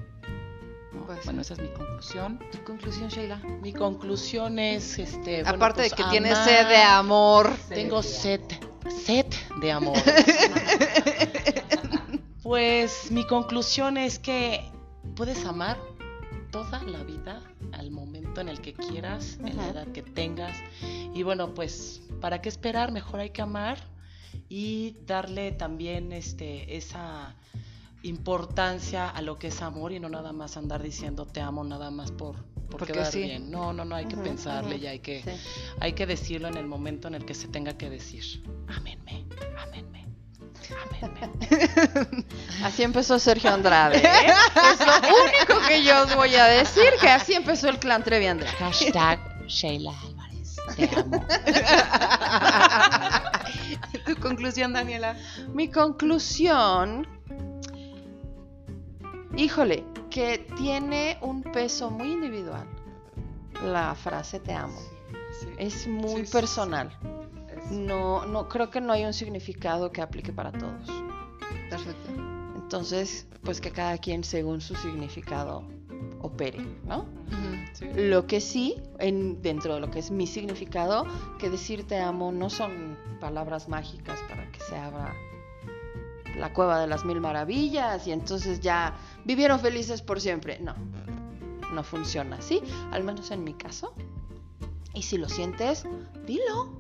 Ser. 1.15 1.25
Bueno, 1.25 1.41
esa 1.41 1.53
es 1.53 1.59
mi 1.59 1.69
conclusión. 1.69 2.39
Tu 2.51 2.63
conclusión, 2.63 3.09
Sheila. 3.09 3.37
Mi 3.61 3.73
conclusión 3.73 4.59
es, 4.59 4.99
este, 4.99 5.43
bueno, 5.43 5.57
Aparte 5.57 5.81
de 5.81 5.89
pues, 5.89 6.01
que 6.01 6.09
tienes 6.09 6.37
sed 6.39 6.67
de 6.67 6.77
amor. 6.77 7.51
Tengo 7.69 8.03
sed, 8.03 8.41
sed 9.05 9.25
de 9.61 9.71
amor. 9.71 9.97
pues 12.43 13.11
mi 13.11 13.25
conclusión 13.25 13.97
es 13.97 14.19
que 14.19 14.69
puedes 15.15 15.45
amar 15.45 15.77
toda 16.51 16.81
la 16.83 17.03
vida 17.03 17.41
al 17.73 17.91
momento 17.91 18.41
en 18.41 18.49
el 18.49 18.61
que 18.61 18.73
quieras, 18.73 19.37
en 19.43 19.57
la 19.57 19.69
edad 19.69 19.87
que 19.87 20.01
tengas. 20.01 20.57
Y 21.13 21.23
bueno, 21.23 21.53
pues, 21.53 22.01
¿para 22.21 22.41
qué 22.41 22.49
esperar? 22.49 22.91
Mejor 22.91 23.19
hay 23.19 23.31
que 23.31 23.41
amar 23.41 23.77
y 24.49 24.95
darle 25.05 25.51
también 25.51 26.13
este, 26.13 26.77
esa 26.77 27.35
importancia 28.03 29.10
a 29.10 29.21
lo 29.21 29.38
que 29.39 29.47
es 29.47 29.62
amor 29.62 29.91
y 29.91 29.99
no 29.99 30.07
nada 30.10 30.31
más 30.31 30.55
andar 30.57 30.81
diciendo 30.83 31.25
te 31.25 31.41
amo 31.41 31.63
nada 31.63 31.89
más 31.91 32.12
por, 32.12 32.36
por 32.69 32.79
Porque 32.79 32.93
quedar 32.93 33.12
sí. 33.12 33.21
bien. 33.23 33.49
No, 33.51 33.73
no, 33.73 33.86
no, 33.86 33.95
hay 33.95 34.05
que 34.05 34.17
pensarle 34.17 34.77
y 34.77 34.88
hay 34.88 34.99
que, 34.99 35.23
Sí. 35.23 35.31
hay 35.79 35.93
que 35.93 36.05
decirlo 36.05 36.47
en 36.47 36.57
el 36.57 36.67
momento 36.67 37.07
en 37.07 37.15
el 37.15 37.25
que 37.25 37.33
se 37.33 37.47
tenga 37.47 37.77
que 37.77 37.89
decir. 37.89 38.43
Ámenme, 38.67 39.25
ámenme, 39.60 40.05
ámenme. 41.01 41.29
Así 42.63 42.83
empezó 42.83 43.19
Sergio 43.19 43.51
Andrade. 43.53 43.97
¿eh? 43.99 44.03
Es 44.73 44.79
lo 44.86 44.93
único 44.95 45.67
que 45.67 45.83
yo 45.83 46.03
os 46.03 46.15
voy 46.15 46.36
a 46.36 46.45
decir, 46.45 46.89
que 46.99 47.10
así 47.10 47.33
empezó 47.33 47.69
el 47.69 47.79
clan 47.79 48.03
Trevi 48.03 48.25
Andrade. 48.27 48.55
Hashtag 48.57 49.19
Sheila 49.47 49.93
Álvarez, 50.01 50.55
te 50.75 50.89
amo. 50.95 51.25
tu 54.05 54.15
conclusión, 54.21 54.73
Daniela. 54.73 55.15
Mi 55.53 55.69
conclusión, 55.69 57.07
híjole, 59.38 59.86
que 60.10 60.39
tiene 60.58 61.17
un 61.21 61.43
peso 61.43 61.89
muy 61.89 62.12
individual. 62.12 62.67
La 63.63 63.95
frase 63.95 64.39
te 64.39 64.54
amo. 64.54 64.80
Sí. 65.39 65.47
Es 65.58 65.88
muy 65.88 66.26
Sí, 66.26 66.32
personal. 66.32 66.97
No, 67.71 68.26
no 68.26 68.47
creo 68.47 68.69
que 68.69 68.82
no 68.82 68.93
hay 68.93 69.06
un 69.06 69.13
significado 69.13 69.91
que 69.91 70.02
aplique 70.02 70.32
para 70.34 70.52
todos. 70.52 70.88
Perfecto. 71.69 72.12
Entonces, 72.56 73.28
pues 73.43 73.62
que 73.62 73.71
cada 73.71 73.97
quien 73.97 74.23
según 74.23 74.62
su 74.62 74.76
significado 74.76 75.63
opere, 76.21 76.60
¿no? 76.86 77.06
Sí. 77.73 77.86
Lo 77.95 78.26
que 78.26 78.41
sí, 78.41 78.82
en, 79.00 79.41
dentro 79.41 79.76
de 79.76 79.82
lo 79.82 79.91
que 79.91 80.00
es 80.00 80.12
mi 80.12 80.28
significado, 80.28 81.06
que 81.39 81.50
decir 81.50 81.86
te 81.86 82.00
amo 82.00 82.32
no 82.32 82.50
son 82.50 82.97
palabras 83.19 83.69
mágicas 83.69 84.19
para 84.28 84.52
que 84.52 84.60
se 84.62 84.76
abra 84.76 85.13
la 86.38 86.54
cueva 86.54 86.80
de 86.80 86.88
las 86.88 87.06
mil 87.06 87.19
maravillas 87.19 88.06
y 88.08 88.12
entonces 88.12 88.60
ya 88.60 88.95
vivieron 89.26 89.60
felices 89.60 90.02
por 90.02 90.21
siempre. 90.21 90.60
No, 90.60 90.73
no 91.73 91.84
funciona 91.84 92.38
así, 92.38 92.62
al 92.91 93.04
menos 93.04 93.32
en 93.32 93.43
mi 93.43 93.54
caso. 93.54 93.93
Y 94.93 95.04
si 95.04 95.17
lo 95.17 95.30
sientes, 95.30 95.86
dilo, 96.26 96.71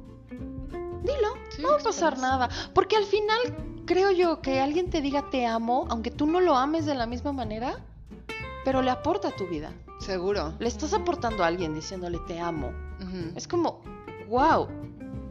dilo, 1.03 1.33
Sí, 1.49 1.61
no 1.61 1.69
va 1.69 1.75
a 1.75 1.83
pasar 1.83 2.17
nada. 2.17 2.49
Porque 2.73 2.95
al 2.95 3.05
final 3.05 3.37
creo 3.85 4.11
yo 4.11 4.41
que 4.41 4.59
alguien 4.59 4.89
te 4.89 5.01
diga 5.01 5.29
te 5.29 5.45
amo, 5.45 5.85
aunque 5.89 6.11
tú 6.11 6.25
no 6.25 6.39
lo 6.39 6.55
ames 6.55 6.85
de 6.85 6.95
la 6.95 7.05
misma 7.05 7.31
manera, 7.31 7.79
pero 8.65 8.81
le 8.81 8.91
aporta 8.91 9.29
a 9.29 9.35
tu 9.35 9.47
vida. 9.47 9.71
Seguro. 9.99 10.53
Le 10.59 10.67
estás 10.67 10.93
aportando 10.93 11.43
a 11.43 11.47
alguien 11.47 11.73
diciéndole 11.73 12.19
te 12.27 12.39
amo. 12.39 12.71
Es 13.35 13.47
como, 13.47 13.81
wow, 14.27 14.67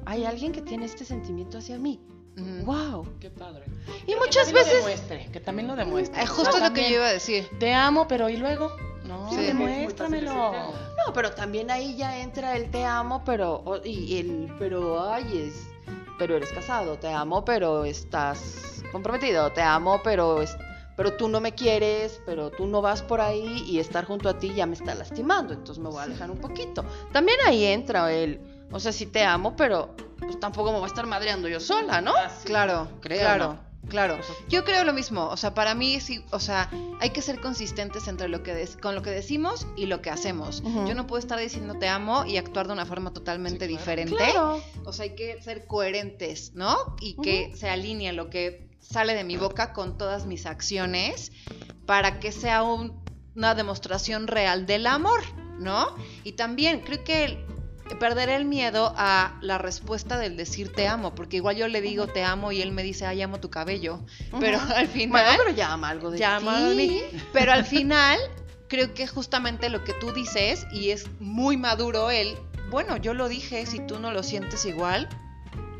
hay 0.06 0.24
alguien 0.24 0.52
que 0.52 0.62
tiene 0.62 0.86
este 0.86 1.04
sentimiento 1.04 1.58
hacia 1.58 1.78
mí. 1.78 2.00
Wow. 2.36 3.06
Qué 3.18 3.30
padre. 3.30 3.64
Y 4.06 4.14
muchas 4.14 4.48
que 4.48 4.54
veces... 4.54 4.72
Lo 4.74 4.78
demuestre, 4.80 5.28
que 5.32 5.40
también 5.40 5.68
lo 5.68 5.76
demuestre. 5.76 6.22
Eh, 6.22 6.26
justo 6.26 6.50
O 6.50 6.52
sea, 6.58 6.68
lo 6.68 6.74
que 6.74 6.90
yo 6.90 6.96
iba 6.96 7.06
a 7.06 7.12
decir. 7.12 7.48
Te 7.58 7.72
amo, 7.72 8.06
pero 8.06 8.28
¿y 8.28 8.36
luego? 8.36 8.76
No, 9.04 9.30
Sí. 9.30 9.36
demuéstramelo. 9.36 10.52
No, 10.52 11.12
pero 11.14 11.32
también 11.32 11.70
ahí 11.70 11.96
ya 11.96 12.18
entra 12.18 12.56
el 12.56 12.70
te 12.70 12.84
amo, 12.84 13.22
pero... 13.24 13.80
y 13.84 14.18
el 14.18 14.52
pero, 14.58 15.08
ay, 15.10 15.48
es... 15.48 15.68
Pero 16.18 16.36
eres 16.36 16.50
casado, 16.50 16.98
te 16.98 17.08
amo, 17.08 17.44
pero 17.44 17.84
estás 17.84 18.82
comprometido, 18.92 19.52
te 19.52 19.62
amo, 19.62 20.00
pero 20.04 20.42
es... 20.42 20.56
Pero 20.96 21.12
tú 21.12 21.28
no 21.28 21.40
me 21.40 21.52
quieres, 21.54 22.22
pero 22.24 22.50
tú 22.50 22.66
no 22.66 22.80
vas 22.80 23.02
por 23.02 23.20
ahí 23.20 23.64
y 23.68 23.78
estar 23.80 24.06
junto 24.06 24.30
a 24.30 24.38
ti 24.38 24.54
ya 24.54 24.64
me 24.64 24.74
está 24.74 24.94
lastimando, 24.94 25.52
entonces 25.52 25.82
me 25.82 25.90
voy 25.90 25.98
a 25.98 26.04
alejar 26.04 26.30
un 26.30 26.38
poquito. 26.38 26.86
También 27.12 27.36
ahí 27.46 27.66
entra 27.66 28.10
el, 28.10 28.40
o 28.70 28.80
sea, 28.80 28.92
sí 28.92 29.06
te 29.06 29.24
amo, 29.24 29.54
pero 29.56 29.94
pues 30.18 30.38
tampoco 30.40 30.70
me 30.72 30.78
voy 30.78 30.84
a 30.84 30.88
estar 30.88 31.06
madreando 31.06 31.48
yo 31.48 31.60
sola, 31.60 32.00
¿no? 32.00 32.12
Claro, 32.44 32.88
Creo, 33.00 33.20
claro, 33.20 33.44
¿no? 33.54 33.88
claro. 33.88 34.18
Yo 34.48 34.64
creo 34.64 34.82
lo 34.84 34.92
mismo. 34.92 35.26
O 35.28 35.36
sea, 35.36 35.54
para 35.54 35.74
mí 35.74 36.00
sí, 36.00 36.24
o 36.32 36.40
sea, 36.40 36.68
hay 37.00 37.10
que 37.10 37.22
ser 37.22 37.40
consistentes 37.40 38.08
entre 38.08 38.28
lo 38.28 38.42
que 38.42 38.68
con 38.82 38.94
lo 38.94 39.02
que 39.02 39.10
decimos 39.10 39.66
y 39.76 39.86
lo 39.86 40.02
que 40.02 40.10
hacemos. 40.10 40.62
Yo 40.86 40.94
no 40.94 41.06
puedo 41.06 41.20
estar 41.20 41.38
diciendo 41.38 41.74
te 41.74 41.86
amo 41.88 42.24
y 42.24 42.38
actuar 42.38 42.66
de 42.66 42.72
una 42.72 42.86
forma 42.86 43.12
totalmente 43.12 43.66
Sí, 43.66 43.72
claro. 43.74 43.78
diferente. 43.78 44.16
Claro. 44.16 44.62
O 44.84 44.92
sea, 44.92 45.04
hay 45.04 45.14
que 45.14 45.40
ser 45.42 45.66
coherentes, 45.66 46.52
¿no? 46.54 46.76
Y 47.00 47.14
que 47.22 47.52
se 47.56 47.68
alinee 47.70 48.12
lo 48.12 48.30
que 48.30 48.68
sale 48.80 49.14
de 49.14 49.22
mi 49.24 49.36
boca 49.36 49.72
con 49.72 49.96
todas 49.98 50.26
mis 50.26 50.46
acciones 50.46 51.30
para 51.86 52.18
que 52.20 52.32
sea 52.32 52.62
un- 52.62 53.04
una 53.36 53.54
demostración 53.54 54.26
real 54.28 54.66
del 54.66 54.86
amor, 54.86 55.20
¿no? 55.58 55.94
Y 56.24 56.32
también 56.32 56.80
creo 56.80 57.04
que 57.04 57.44
perder 57.94 58.28
el 58.28 58.44
miedo 58.44 58.92
a 58.96 59.36
la 59.40 59.58
respuesta 59.58 60.18
del 60.18 60.36
decir 60.36 60.72
te 60.72 60.88
amo, 60.88 61.14
porque 61.14 61.36
igual 61.36 61.56
yo 61.56 61.68
le 61.68 61.80
digo 61.80 62.06
te 62.06 62.24
amo 62.24 62.52
y 62.52 62.60
él 62.60 62.72
me 62.72 62.82
dice, 62.82 63.06
ay, 63.06 63.22
amo 63.22 63.38
tu 63.40 63.48
cabello, 63.50 64.00
pero 64.40 64.58
al 64.60 64.66
Bueno, 64.86 64.88
final... 64.92 65.36
pero 65.38 65.50
llama 65.56 65.88
algo 65.90 66.10
de 66.10 66.18
llama 66.18 66.56
ti. 66.58 66.64
a 66.64 66.68
mí. 66.74 67.02
Pero 67.32 67.52
al 67.52 67.64
final, 67.64 68.18
creo 68.68 68.92
que 68.94 69.06
justamente 69.06 69.68
lo 69.70 69.84
que 69.84 69.92
tú 69.94 70.12
dices, 70.12 70.66
y 70.72 70.90
es 70.90 71.06
muy 71.20 71.56
maduro 71.56 72.10
él, 72.10 72.36
bueno, 72.70 72.96
yo 72.96 73.14
lo 73.14 73.28
dije, 73.28 73.64
si 73.66 73.78
tú 73.80 73.98
no 74.00 74.10
lo 74.12 74.22
sientes 74.22 74.64
igual, 74.66 75.08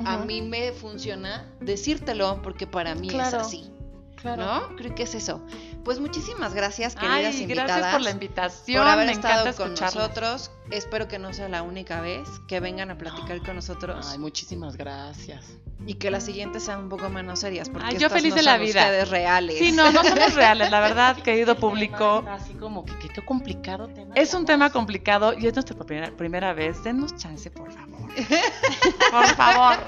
a 0.05 0.19
mí 0.19 0.43
me 0.43 0.73
funciona 0.73 1.45
decírtelo 1.61 2.41
porque 2.43 2.67
para 2.67 2.95
mí 2.95 3.09
Claro, 3.09 3.39
es 3.41 3.47
así, 3.47 3.71
Claro. 4.17 4.45
¿no? 4.45 4.77
Creo 4.77 4.95
que 4.95 5.03
es 5.05 5.15
eso. 5.15 5.45
Pues 5.85 5.99
muchísimas 6.01 6.55
gracias, 6.55 6.95
queridas 6.95 7.35
Ay, 7.35 7.43
invitadas. 7.43 7.69
gracias 7.69 7.93
por 7.93 8.01
la 8.03 8.11
invitación. 8.11 8.79
por 8.79 8.87
haber 8.89 9.07
me 9.07 9.13
estado 9.13 9.55
con 9.57 9.75
nosotros. 9.75 10.51
Espero 10.71 11.07
que 11.09 11.19
no 11.19 11.33
sea 11.33 11.49
la 11.49 11.63
única 11.63 12.01
vez 12.01 12.29
que 12.49 12.61
vengan 12.61 12.91
a 12.91 12.99
platicar 12.99 13.41
con 13.45 13.57
nosotros 13.57 14.07
Ay, 14.11 14.19
muchísimas 14.19 14.77
gracias. 14.77 15.45
y 15.87 15.95
que 15.95 16.11
las 16.11 16.25
siguientes 16.25 16.65
sean 16.65 16.81
un 16.85 16.89
poco 16.89 17.09
menos 17.09 17.39
serias 17.41 17.69
porque 17.69 17.87
Ay, 17.89 17.93
yo 17.99 18.07
estas 18.09 18.21
feliz 18.21 18.31
no 18.33 18.37
de 18.37 18.43
la 18.43 18.57
son 18.57 18.61
vida. 18.67 18.81
ustedes 18.83 19.09
reales. 19.11 19.59
Sí, 19.59 19.73
no, 19.73 19.91
no 19.93 20.03
somos 20.03 20.35
reales, 20.35 20.71
la 20.71 20.81
verdad, 20.81 21.17
querido 21.23 21.57
público. 21.57 22.25
Así 22.29 22.55
como 22.55 22.85
que 22.85 22.97
que 22.99 23.09
qué 23.11 23.25
complicado 23.25 23.87
tema. 23.89 24.15
Es 24.17 24.35
un 24.35 24.45
tema 24.45 24.71
complicado 24.71 25.33
y 25.39 25.47
es 25.47 25.55
nuestra 25.55 25.77
primera, 25.77 26.11
primera 26.17 26.53
vez. 26.53 26.83
Denos 26.83 27.15
chance, 27.17 27.51
por 27.51 27.71
favor. 27.73 27.97
Por 29.11 29.27
favor. 29.37 29.79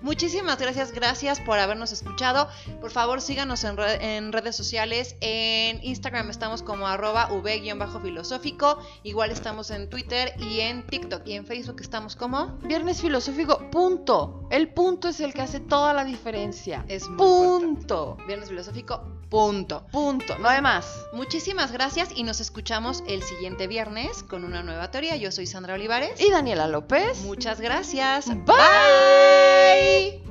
Muchísimas 0.00 0.58
gracias, 0.58 0.90
gracias 0.92 1.38
por 1.40 1.58
habernos 1.58 1.92
escuchado. 1.92 2.48
Por 2.80 2.90
favor, 2.90 3.20
síganos 3.20 3.62
en 3.64 4.32
redes 4.32 4.56
sociales. 4.56 5.14
En 5.20 5.78
Instagram 5.84 6.30
estamos 6.30 6.62
como 6.62 6.88
arroba 6.88 7.26
v-filosófico. 7.30 8.78
Igual 9.04 9.30
estamos 9.30 9.70
en 9.70 9.88
Twitter 9.88 10.09
y 10.38 10.60
en 10.60 10.86
TikTok. 10.86 11.26
Y 11.26 11.34
en 11.34 11.46
Facebook 11.46 11.76
estamos 11.80 12.16
como... 12.16 12.58
Viernes 12.62 13.00
filosófico, 13.00 13.70
punto. 13.70 14.48
El 14.50 14.68
punto 14.68 15.08
es 15.08 15.20
el 15.20 15.32
que 15.32 15.42
hace 15.42 15.60
toda 15.60 15.94
la 15.94 16.04
diferencia. 16.04 16.84
Es 16.88 17.08
muy 17.08 17.18
punto. 17.18 18.16
Viernes 18.26 18.48
Filosófico, 18.48 19.02
punto. 19.28 19.86
Punto. 19.92 20.38
No 20.38 20.48
hay 20.48 20.60
más. 20.60 21.06
Muchísimas 21.12 21.72
gracias 21.72 22.10
y 22.14 22.24
nos 22.24 22.40
escuchamos 22.40 23.04
el 23.06 23.22
siguiente 23.22 23.66
viernes 23.66 24.22
con 24.22 24.44
una 24.44 24.62
nueva 24.62 24.90
teoría. 24.90 25.16
Yo 25.16 25.30
soy 25.30 25.46
Sandra 25.46 25.74
Olivares. 25.74 26.20
Y 26.20 26.30
Daniela 26.30 26.66
López. 26.66 27.22
Muchas 27.24 27.60
gracias. 27.60 28.26
Bye. 28.44 30.29